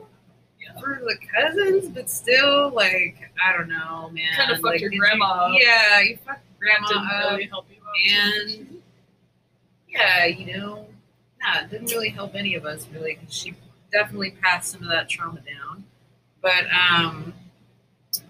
Yeah. 0.61 0.79
For 0.81 1.01
the 1.03 1.17
cousins, 1.33 1.89
but 1.89 2.09
still, 2.09 2.71
like, 2.73 3.17
I 3.43 3.53
don't 3.55 3.69
know, 3.69 4.09
man. 4.11 4.25
Kinda 4.35 4.53
fucked 4.55 4.63
like, 4.63 4.81
your 4.81 4.89
did 4.89 4.95
you- 4.97 5.01
grandma 5.01 5.47
yeah, 5.53 5.99
you 6.01 6.17
fucked 6.25 6.45
grandma 6.59 6.87
Didn't 6.87 7.07
up. 7.07 7.31
really 7.31 7.45
help 7.47 7.65
you 7.69 7.77
and 8.13 8.81
yeah, 9.89 10.25
you 10.25 10.57
know, 10.57 10.87
yeah, 11.39 11.63
it 11.63 11.71
didn't 11.71 11.87
really 11.87 12.09
help 12.09 12.35
any 12.35 12.55
of 12.55 12.65
us 12.65 12.85
really 12.93 13.17
because 13.19 13.33
she 13.33 13.53
definitely 13.91 14.31
passed 14.41 14.71
some 14.71 14.83
of 14.83 14.89
that 14.89 15.07
trauma 15.09 15.39
down. 15.41 15.83
But 16.47 16.63
um, 16.71 17.33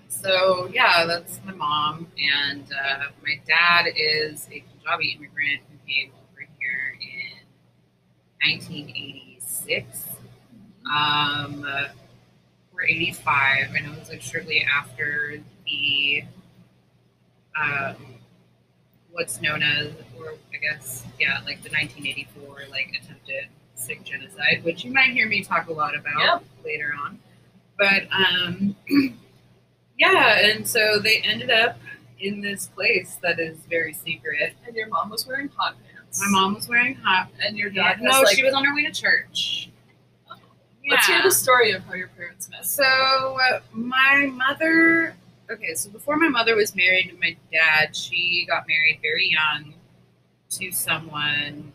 so 0.07 0.67
yeah, 0.73 1.05
that's 1.05 1.39
my 1.45 1.53
mom, 1.53 2.07
and 2.19 2.63
uh, 2.63 3.03
my 3.23 3.39
dad 3.45 3.85
is 3.95 4.47
a 4.51 4.63
Punjabi 4.73 5.09
immigrant 5.19 5.61
who 5.69 5.77
came 5.87 6.11
over 6.31 6.47
here 6.57 6.97
in 6.99 7.45
1986. 8.41 10.03
Um, 10.91 11.63
or 12.73 12.83
85. 12.83 13.67
I 13.75 13.79
know 13.81 13.93
it 13.93 13.99
was 13.99 14.09
like 14.09 14.23
shortly 14.23 14.65
after 14.65 15.39
the 15.67 16.23
um, 17.61 17.95
what's 19.11 19.39
known 19.43 19.61
as, 19.61 19.89
or 20.17 20.33
I 20.51 20.57
guess, 20.57 21.03
yeah, 21.19 21.35
like 21.45 21.61
the 21.61 21.69
1984 21.69 22.61
like 22.71 22.99
attempted 22.99 23.45
Sikh 23.75 24.03
genocide, 24.03 24.63
which 24.63 24.83
you 24.83 24.91
might 24.91 25.11
hear 25.11 25.27
me 25.27 25.43
talk 25.43 25.67
a 25.67 25.71
lot 25.73 25.95
about 25.95 26.19
Yeah. 26.19 26.39
later 26.65 26.93
on. 27.05 27.19
But 27.77 28.03
um, 28.11 28.75
yeah, 29.97 30.39
and 30.47 30.67
so 30.67 30.99
they 30.99 31.17
ended 31.19 31.49
up 31.51 31.77
in 32.19 32.41
this 32.41 32.67
place 32.67 33.17
that 33.21 33.39
is 33.39 33.57
very 33.69 33.93
secret. 33.93 34.55
And 34.65 34.75
your 34.75 34.87
mom 34.87 35.09
was 35.09 35.27
wearing 35.27 35.49
hot 35.55 35.75
pants. 35.91 36.19
My 36.21 36.27
mom 36.39 36.55
was 36.55 36.67
wearing 36.67 36.95
hot. 36.95 37.29
and 37.45 37.57
your 37.57 37.69
Yeah, 37.69 37.93
dad 37.93 38.01
no, 38.01 38.21
like. 38.21 38.35
she 38.35 38.43
was 38.43 38.53
on 38.53 38.65
her 38.65 38.75
way 38.75 38.85
to 38.85 38.91
church. 38.91 39.69
Let's 40.89 41.05
hear 41.05 41.21
the 41.21 41.31
story 41.31 41.73
of 41.73 41.83
how 41.83 41.95
your 41.95 42.07
parents 42.07 42.49
met. 42.49 42.65
So 42.65 42.83
uh, 42.85 43.59
my 43.73 44.29
mother, 44.33 45.15
okay, 45.51 45.73
so 45.75 45.89
before 45.89 46.15
my 46.15 46.29
mother 46.29 46.55
was 46.55 46.75
married 46.77 47.09
to 47.09 47.17
my 47.19 47.35
dad, 47.51 47.93
she 47.93 48.45
got 48.47 48.65
married 48.69 48.99
very 49.01 49.29
young 49.29 49.73
to 50.51 50.71
someone 50.71 51.73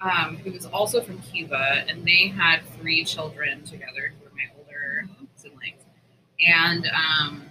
um, 0.00 0.36
who 0.38 0.52
was 0.52 0.66
also 0.66 1.02
from 1.02 1.18
Cuba, 1.18 1.84
and 1.88 2.04
they 2.04 2.28
had 2.28 2.60
three 2.78 3.04
children 3.04 3.62
together 3.64 4.12
who 4.18 4.24
were 4.24 4.34
my 4.34 4.44
older 4.58 5.06
siblings. 5.36 5.82
And, 6.46 6.86
um, 6.86 7.42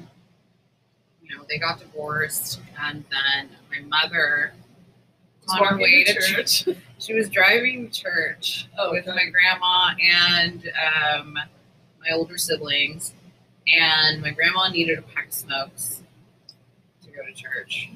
you 1.22 1.36
know, 1.36 1.44
they 1.48 1.60
got 1.60 1.80
divorced, 1.80 2.60
and 2.82 3.04
then 3.12 3.50
my 3.70 3.82
mother, 3.88 4.54
on 5.48 5.66
her 5.66 5.78
way 5.78 6.04
to 6.06 6.14
to 6.14 6.22
church, 6.22 6.66
she 7.00 7.14
was 7.14 7.30
driving 7.30 7.90
to 7.90 8.02
church 8.02 8.68
Oh, 8.78 8.92
with 8.92 9.08
okay. 9.08 9.16
my 9.16 9.30
grandma 9.32 9.92
and 10.02 10.72
um, 11.16 11.34
my 11.34 12.10
older 12.14 12.38
siblings, 12.38 13.14
and 13.68 14.22
my 14.22 14.32
grandma 14.32 14.70
needed 14.70 14.98
a 14.98 15.02
pack 15.04 15.28
of 15.28 15.34
smokes 15.34 16.02
to 17.04 17.12
go 17.12 17.24
to 17.26 17.34
church. 17.34 17.90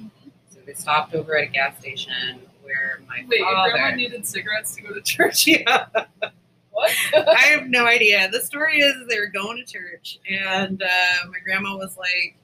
So 0.50 0.60
they 0.66 0.74
stopped 0.74 1.16
over 1.16 1.36
at 1.38 1.46
a 1.46 1.52
gas 1.52 1.80
station 1.80 2.40
where 2.64 3.02
my 3.08 3.24
Wait, 3.28 3.40
your 3.40 3.52
father. 3.52 3.72
grandma 3.72 3.96
needed 3.96 4.26
cigarettes 4.26 4.76
to 4.76 4.82
go 4.82 4.94
to 4.94 5.02
church? 5.02 5.46
yeah, 5.48 5.86
What? 6.72 6.92
I 7.28 7.42
have 7.56 7.68
no 7.68 7.86
idea. 7.86 8.30
The 8.32 8.42
story 8.42 8.80
is 8.80 8.96
they 9.08 9.20
were 9.20 9.28
going 9.28 9.58
to 9.58 9.72
church, 9.72 10.20
and 10.30 10.82
uh, 10.82 11.28
my 11.30 11.38
grandma 11.44 11.76
was 11.78 11.98
like, 11.98 12.36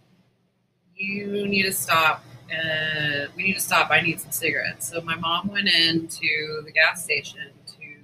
"You 0.95 1.47
need 1.47 1.63
to 1.63 1.71
stop. 1.71 2.23
Uh, 2.51 3.27
we 3.35 3.43
need 3.43 3.53
to 3.55 3.59
stop. 3.59 3.89
I 3.91 4.01
need 4.01 4.19
some 4.19 4.31
cigarettes." 4.31 4.89
So 4.89 5.01
my 5.01 5.15
mom 5.15 5.47
went 5.47 5.67
into 5.69 6.61
the 6.65 6.71
gas 6.71 7.03
station 7.03 7.41
to 7.67 8.03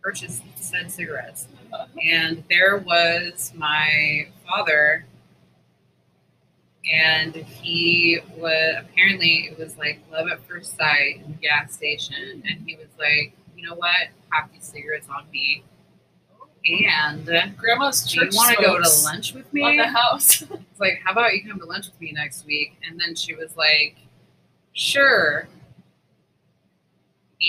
purchase 0.00 0.40
said 0.60 0.90
cigarettes, 0.92 1.48
and 2.04 2.44
there 2.48 2.78
was 2.78 3.52
my 3.56 4.28
father, 4.48 5.06
and 6.90 7.34
he 7.34 8.20
was 8.36 8.76
apparently 8.80 9.48
it 9.50 9.58
was 9.58 9.76
like 9.78 10.00
love 10.10 10.28
at 10.28 10.46
first 10.48 10.76
sight 10.76 11.22
in 11.24 11.32
the 11.32 11.38
gas 11.38 11.72
station, 11.74 12.42
and 12.48 12.66
he 12.66 12.76
was 12.76 12.88
like, 12.98 13.32
"You 13.56 13.68
know 13.68 13.74
what? 13.74 14.08
Have 14.30 14.50
these 14.52 14.64
cigarettes 14.64 15.08
on 15.08 15.30
me." 15.30 15.64
And 16.64 17.26
Grandma's 17.56 18.04
do 18.04 18.20
you 18.20 18.30
want 18.32 18.56
to 18.56 18.62
go 18.62 18.80
to 18.80 18.88
lunch 19.04 19.34
with 19.34 19.52
me 19.52 19.62
on 19.62 19.76
the 19.76 19.86
house. 19.86 20.42
It's 20.72 20.80
like, 20.80 21.00
how 21.04 21.12
about 21.12 21.34
you 21.34 21.44
come 21.48 21.58
to 21.58 21.66
lunch 21.66 21.86
with 21.86 22.00
me 22.00 22.12
next 22.12 22.46
week? 22.46 22.78
And 22.88 22.98
then 23.00 23.14
she 23.14 23.34
was 23.34 23.56
like, 23.56 23.96
sure. 24.72 25.48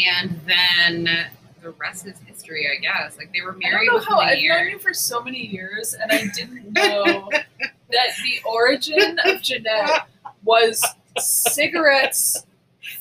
And 0.08 0.42
then 0.48 1.30
the 1.62 1.72
rest 1.72 2.06
is 2.06 2.20
history, 2.26 2.68
I 2.68 2.82
guess. 2.82 3.18
Like 3.18 3.32
they 3.34 3.42
were 3.42 3.54
I 3.54 3.58
married 3.58 3.88
don't 3.88 3.98
know 3.98 4.16
how 4.16 4.20
I've 4.20 4.44
known 4.44 4.70
you 4.70 4.80
for 4.80 4.94
so 4.94 5.22
many 5.22 5.46
years, 5.46 5.94
and 5.94 6.12
I 6.12 6.26
didn't 6.36 6.74
know 6.74 7.30
that 7.94 8.10
the 8.24 8.50
origin 8.50 9.18
of 9.26 9.42
Jeanette 9.42 10.08
was 10.44 10.84
cigarettes 11.18 12.46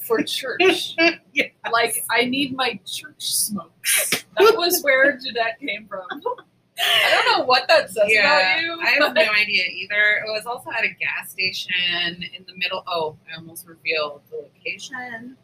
for 0.02 0.22
church. 0.22 0.96
Yes. 1.34 1.52
Like 1.72 1.94
I 2.10 2.26
need 2.26 2.54
my 2.54 2.78
church 2.84 3.22
smokes. 3.22 4.26
That 4.36 4.54
was 4.54 4.82
where 4.82 5.16
Jeanette 5.16 5.58
came 5.58 5.86
from. 5.88 6.04
I 6.78 7.10
don't 7.10 7.38
know 7.38 7.46
what 7.46 7.66
that 7.68 7.88
says 7.90 8.04
Yeah, 8.06 8.50
about 8.50 8.62
you. 8.62 8.78
I 8.82 8.90
have 9.00 9.14
no 9.14 9.32
idea 9.32 9.64
either. 9.64 10.22
It 10.26 10.30
was 10.30 10.44
also 10.44 10.70
at 10.70 10.84
a 10.84 10.88
gas 10.88 11.30
station 11.30 12.22
in 12.36 12.44
the 12.46 12.54
middle. 12.56 12.84
Oh, 12.86 13.16
I 13.30 13.36
almost 13.36 13.66
revealed 13.66 14.20
the 14.30 14.36
location. 14.36 15.38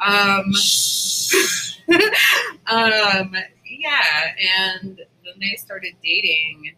Um, 0.00 0.52
um, 2.70 3.34
yeah, 3.66 4.34
and 4.70 4.98
then 5.24 5.34
they 5.40 5.56
started 5.56 5.94
dating, 6.02 6.72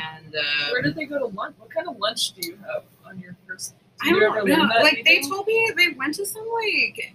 and 0.00 0.34
um, 0.34 0.72
Where 0.72 0.82
did 0.82 0.94
they 0.94 1.04
go 1.04 1.18
to 1.18 1.26
lunch? 1.26 1.54
What 1.58 1.70
kind 1.70 1.88
of 1.88 1.96
lunch 1.98 2.32
do 2.32 2.46
you 2.46 2.56
have 2.66 2.84
on 3.06 3.18
your 3.20 3.36
first? 3.46 3.74
I 4.02 4.10
don't 4.10 4.46
know. 4.48 4.64
Like 4.82 5.02
they 5.04 5.20
told 5.22 5.46
me 5.46 5.72
they 5.76 5.88
went 5.90 6.14
to 6.16 6.26
some 6.26 6.46
like 6.62 7.14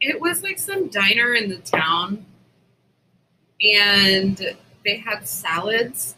it 0.00 0.20
was 0.20 0.42
like 0.42 0.58
some 0.58 0.88
diner 0.88 1.34
in 1.34 1.48
the 1.50 1.58
town, 1.58 2.24
and 3.62 4.56
they 4.84 4.96
had 4.96 5.26
salads. 5.26 6.16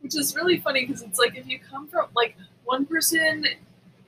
which 0.00 0.16
is 0.16 0.34
really 0.34 0.58
funny 0.58 0.84
because 0.84 1.00
it's 1.02 1.18
like 1.18 1.36
if 1.36 1.46
you 1.46 1.58
come 1.60 1.86
from 1.86 2.06
like 2.16 2.36
one 2.64 2.84
person 2.84 3.46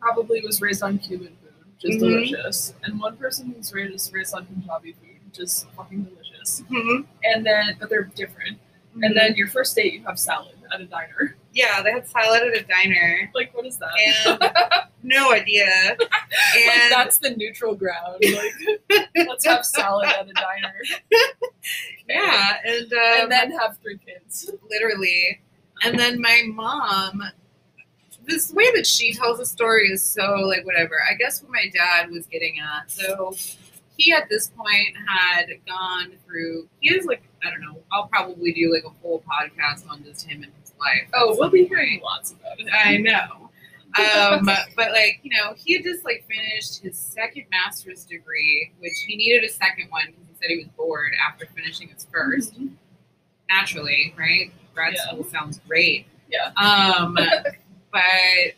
probably 0.00 0.40
was 0.40 0.60
raised 0.60 0.82
on 0.82 0.98
Cuban 0.98 1.28
food, 1.40 1.52
which 1.72 1.84
is 1.94 2.02
Mhm. 2.02 2.08
delicious, 2.08 2.74
and 2.82 2.98
one 3.00 3.16
person 3.16 3.54
was 3.56 3.72
raised 3.72 4.12
raised 4.12 4.34
on 4.34 4.44
Punjabi 4.46 4.92
food, 4.94 5.20
which 5.26 5.38
is 5.38 5.66
fucking 5.76 6.02
delicious. 6.02 6.62
Mm-hmm. 6.70 7.02
And 7.24 7.46
then, 7.46 7.76
but 7.78 7.88
they're 7.90 8.10
different. 8.16 8.58
And 9.02 9.16
then 9.16 9.34
your 9.36 9.46
first 9.48 9.74
date, 9.76 9.92
you 9.92 10.02
have 10.04 10.18
salad 10.18 10.53
at 10.72 10.80
a 10.80 10.86
diner. 10.86 11.36
yeah, 11.52 11.82
they 11.82 11.92
had 11.92 12.06
salad 12.06 12.42
at 12.42 12.56
a 12.56 12.64
diner. 12.64 13.30
Like, 13.34 13.54
what 13.54 13.66
is 13.66 13.78
that? 13.78 13.90
And 14.06 14.84
no 15.02 15.32
idea. 15.32 15.66
like, 15.98 16.90
that's 16.90 17.18
the 17.18 17.30
neutral 17.30 17.74
ground. 17.74 18.22
Like, 18.34 19.08
let's 19.28 19.44
have 19.44 19.64
salad 19.64 20.06
at 20.08 20.28
a 20.28 20.32
diner. 20.32 20.74
yeah, 22.08 22.56
and 22.64 22.92
um, 22.92 22.98
and 23.22 23.32
then 23.32 23.50
have 23.52 23.78
three 23.78 23.98
kids. 23.98 24.50
literally. 24.70 25.40
And 25.82 25.98
then 25.98 26.20
my 26.20 26.42
mom, 26.46 27.22
this 28.26 28.52
way 28.52 28.70
that 28.74 28.86
she 28.86 29.12
tells 29.12 29.38
the 29.38 29.46
story 29.46 29.88
is 29.88 30.02
so 30.02 30.34
like 30.46 30.64
whatever. 30.64 30.96
I 31.10 31.14
guess 31.14 31.42
what 31.42 31.52
my 31.52 31.70
dad 31.72 32.10
was 32.10 32.26
getting 32.26 32.56
at. 32.58 32.90
So 32.90 33.34
he 33.96 34.12
at 34.12 34.28
this 34.28 34.48
point 34.48 34.96
had 35.06 35.46
gone 35.66 36.12
through. 36.26 36.68
He 36.80 36.94
is 36.94 37.06
like 37.06 37.22
I 37.44 37.50
don't 37.50 37.60
know. 37.60 37.80
I'll 37.92 38.06
probably 38.08 38.52
do 38.52 38.72
like 38.72 38.84
a 38.84 38.94
whole 39.02 39.22
podcast 39.22 39.88
on 39.88 40.02
just 40.04 40.26
him 40.28 40.42
and 40.42 40.52
his 40.60 40.72
life. 40.80 41.08
Oh, 41.14 41.36
we'll 41.38 41.50
be 41.50 41.64
hearing 41.64 42.00
lots 42.02 42.32
about 42.32 42.58
it. 42.58 42.68
I 42.72 42.96
know. 42.98 43.50
Um, 43.96 44.44
but 44.76 44.90
like 44.92 45.20
you 45.22 45.30
know, 45.30 45.54
he 45.56 45.74
had 45.74 45.84
just 45.84 46.04
like 46.04 46.24
finished 46.28 46.82
his 46.82 46.98
second 46.98 47.44
master's 47.50 48.04
degree, 48.04 48.72
which 48.80 48.94
he 49.06 49.16
needed 49.16 49.44
a 49.44 49.48
second 49.48 49.88
one 49.90 50.06
because 50.06 50.24
he 50.28 50.34
said 50.40 50.50
he 50.50 50.56
was 50.58 50.68
bored 50.76 51.12
after 51.26 51.46
finishing 51.54 51.88
his 51.88 52.06
1st 52.12 52.58
Mhm. 52.58 52.70
Naturally, 53.50 54.14
right? 54.18 54.50
Grad 54.74 54.94
Yeah. 54.94 55.02
school 55.08 55.24
sounds 55.24 55.60
great. 55.68 56.06
Yeah. 56.28 56.50
Um, 56.56 57.14
but 57.92 58.54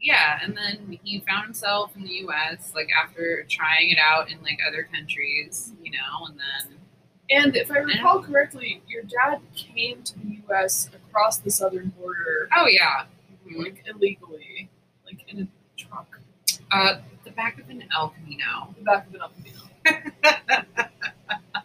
yeah, 0.00 0.38
and 0.42 0.56
then 0.56 0.98
he 1.02 1.20
found 1.28 1.44
himself 1.44 1.94
in 1.96 2.02
the 2.04 2.14
U.S. 2.26 2.72
like 2.74 2.88
after 2.92 3.44
trying 3.48 3.90
it 3.90 3.98
out 3.98 4.30
in 4.30 4.42
like 4.42 4.58
other 4.66 4.88
countries, 4.92 5.72
you 5.82 5.90
know, 5.92 6.26
and 6.26 6.38
then 6.38 6.76
And 7.30 7.56
if 7.56 7.70
I 7.70 7.78
recall 7.78 8.22
correctly, 8.22 8.82
your 8.88 9.02
dad 9.04 9.40
came 9.54 10.02
to 10.02 10.18
the 10.18 10.40
U.S. 10.48 10.88
across 10.94 11.38
the 11.38 11.50
southern 11.50 11.88
border, 11.90 12.48
oh 12.56 12.66
yeah, 12.66 13.04
Mhm. 13.48 13.58
like 13.62 13.84
illegally, 13.86 14.68
like 15.06 15.24
in 15.28 15.42
a 15.42 15.46
truck, 15.80 16.18
uh, 16.72 16.98
the 17.24 17.30
back 17.32 17.58
of 17.60 17.68
an 17.68 17.84
El 17.94 18.10
Camino. 18.10 18.74
the 18.78 18.82
back 18.84 19.06
of 19.06 19.14
an 19.14 19.20
Alpino. 19.20 19.56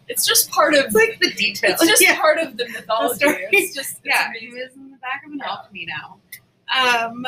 it's 0.08 0.26
just 0.26 0.50
part 0.50 0.74
of. 0.74 0.86
It's 0.86 0.94
like 0.94 1.18
the 1.20 1.32
details. 1.32 1.80
It's 1.80 1.86
just 1.90 2.02
yeah. 2.06 2.18
part 2.20 2.38
of 2.38 2.56
the 2.56 2.68
mythology. 2.68 3.16
story. 3.18 3.46
It's 3.52 3.74
just. 3.74 3.96
It's 3.98 4.00
yeah, 4.04 4.30
he 4.38 4.46
amazing. 4.48 4.62
was 4.62 4.76
in 4.76 4.90
the 4.90 4.96
back 4.98 5.22
of 5.26 5.32
an 5.32 5.38
Yeah. 5.38 5.50
El 5.50 5.64
Camino. 5.66 6.20
Um, 6.76 7.26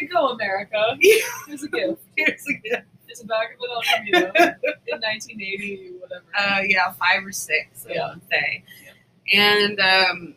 you 0.00 0.08
go, 0.08 0.28
America. 0.28 0.96
Yeah. 1.00 1.14
Here's 1.46 1.62
a 1.62 1.68
gift. 1.68 2.02
here's 2.16 2.44
a 2.48 2.54
good- 2.68 2.84
It's 3.08 3.22
a 3.22 3.26
back 3.26 3.52
of 3.54 3.84
Camino 3.96 4.18
in 4.18 5.00
1980, 5.00 5.92
whatever. 6.00 6.24
uh, 6.38 6.60
yeah, 6.66 6.92
five 6.92 7.24
or 7.26 7.32
six, 7.32 7.86
I 7.88 7.94
Yeah. 7.94 8.10
would 8.10 8.20
say. 8.30 8.62
And 9.32 9.80
um, 9.80 10.34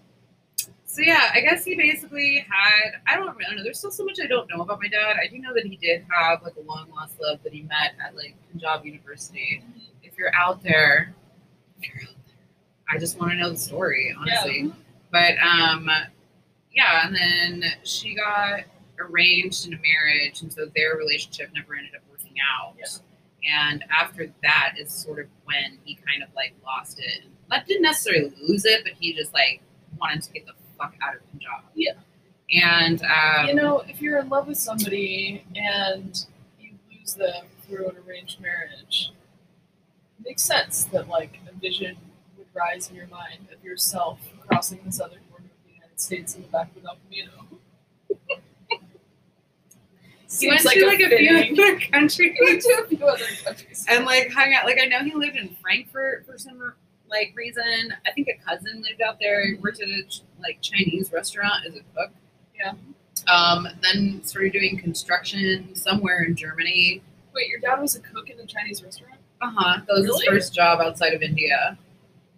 so 0.85 1.01
yeah, 1.01 1.29
I 1.33 1.41
guess 1.41 1.63
he 1.65 1.75
basically 1.75 2.45
had 2.49 2.99
I 3.07 3.15
don't 3.15 3.35
really 3.37 3.55
know. 3.55 3.63
There's 3.63 3.77
still 3.79 3.91
so 3.91 4.03
much 4.05 4.19
I 4.23 4.27
don't 4.27 4.49
know 4.49 4.61
about 4.61 4.79
my 4.81 4.87
dad. 4.87 5.17
I 5.23 5.27
do 5.27 5.37
know 5.39 5.53
that 5.53 5.65
he 5.65 5.75
did 5.77 6.05
have 6.09 6.41
like 6.43 6.55
a 6.55 6.61
long 6.61 6.89
lost 6.95 7.19
love 7.21 7.39
that 7.43 7.53
he 7.53 7.61
met 7.63 7.93
at 8.03 8.15
like 8.15 8.35
Punjab 8.51 8.85
University. 8.85 9.63
If 10.03 10.17
you're 10.17 10.33
out 10.35 10.61
there, 10.63 11.13
if 11.81 11.89
you're 11.89 12.03
out 12.03 12.15
there, 12.27 12.35
I 12.89 12.99
just 12.99 13.19
want 13.19 13.31
to 13.31 13.37
know 13.37 13.49
the 13.51 13.57
story, 13.57 14.15
honestly. 14.19 14.71
But 15.11 15.33
um, 15.41 15.89
yeah, 16.71 17.07
and 17.07 17.15
then 17.15 17.63
she 17.83 18.13
got 18.15 18.61
arranged 19.09 19.67
in 19.67 19.73
a 19.73 19.77
marriage, 19.77 20.41
and 20.41 20.51
so 20.51 20.67
their 20.75 20.95
relationship 20.95 21.49
never 21.53 21.75
ended 21.75 21.95
up 21.95 22.01
working 22.09 22.35
out. 22.59 22.75
Yeah. 22.77 22.85
And 23.67 23.83
after 23.91 24.31
that 24.41 24.75
is 24.79 24.91
sort 24.91 25.19
of 25.19 25.27
when 25.45 25.77
he 25.83 25.95
kind 25.95 26.23
of 26.23 26.29
like 26.35 26.53
lost 26.65 26.99
it. 26.99 27.23
Not 27.49 27.65
didn't 27.67 27.83
necessarily 27.83 28.33
lose 28.47 28.65
it, 28.65 28.83
but 28.83 28.93
he 28.99 29.13
just 29.13 29.33
like 29.33 29.61
wanted 29.99 30.23
to 30.23 30.31
get 30.31 30.45
the 30.45 30.53
fuck 30.77 30.95
out 31.01 31.15
of 31.15 31.21
Punjab. 31.31 31.63
Yeah. 31.75 31.93
And 32.53 33.01
um, 33.03 33.47
you 33.47 33.55
know, 33.55 33.79
if 33.87 34.01
you're 34.01 34.19
in 34.19 34.29
love 34.29 34.47
with 34.47 34.57
somebody 34.57 35.43
and 35.55 36.25
you 36.59 36.71
lose 36.91 37.13
them 37.15 37.45
through 37.67 37.89
an 37.89 37.95
arranged 38.07 38.39
marriage, 38.41 39.11
it 40.19 40.25
makes 40.25 40.43
sense 40.43 40.85
that 40.85 41.07
like 41.09 41.39
a 41.51 41.59
vision 41.59 41.97
would 42.37 42.47
rise 42.53 42.89
in 42.89 42.95
your 42.95 43.07
mind 43.07 43.47
of 43.51 43.63
yourself 43.63 44.19
crossing 44.47 44.79
the 44.85 44.91
southern 44.91 45.19
border 45.29 45.45
of 45.45 45.67
the 45.67 45.73
United 45.73 45.99
States 45.99 46.35
in 46.35 46.43
the 46.43 46.47
back 46.49 46.69
of 46.71 46.77
an 46.77 46.87
El 46.87 46.97
Camino. 47.05 47.31
He 50.39 50.47
went 50.47 50.61
Seems 50.61 50.73
to 50.75 50.85
like 50.87 50.99
a 50.99 51.07
few 51.09 51.09
fitting- 51.09 51.59
other 51.59 51.79
countries. 51.91 52.33
He 52.37 52.45
went 52.45 52.61
to 52.61 52.81
a 52.83 52.87
few 52.87 53.05
other 53.05 53.25
countries. 53.43 53.85
and 53.89 54.05
like 54.05 54.31
hung 54.31 54.53
out. 54.53 54.65
Like 54.65 54.79
I 54.81 54.85
know 54.85 55.03
he 55.03 55.13
lived 55.13 55.35
in 55.37 55.55
Frankfurt 55.61 56.25
for 56.25 56.37
some 56.37 56.73
like 57.09 57.33
reason. 57.35 57.93
I 58.07 58.11
think 58.11 58.27
a 58.27 58.37
cousin 58.43 58.81
lived 58.81 59.01
out 59.01 59.17
there. 59.19 59.45
He 59.45 59.53
worked 59.55 59.81
at 59.81 59.87
a 59.89 60.03
like 60.41 60.59
Chinese 60.61 61.11
restaurant 61.13 61.65
as 61.67 61.75
a 61.75 61.81
cook. 61.95 62.11
Yeah. 62.57 62.73
Um, 63.31 63.67
then 63.81 64.21
started 64.23 64.53
doing 64.53 64.77
construction 64.79 65.75
somewhere 65.75 66.23
in 66.23 66.35
Germany. 66.35 67.01
Wait, 67.33 67.47
your 67.47 67.59
dad 67.59 67.79
was 67.81 67.95
a 67.95 67.99
cook 67.99 68.29
in 68.29 68.39
a 68.39 68.45
Chinese 68.45 68.83
restaurant? 68.83 69.15
Uh 69.41 69.51
huh. 69.55 69.81
That 69.87 69.93
was 69.93 70.05
Really? 70.05 70.25
his 70.25 70.29
first 70.29 70.53
job 70.53 70.79
outside 70.81 71.13
of 71.13 71.21
India. 71.21 71.77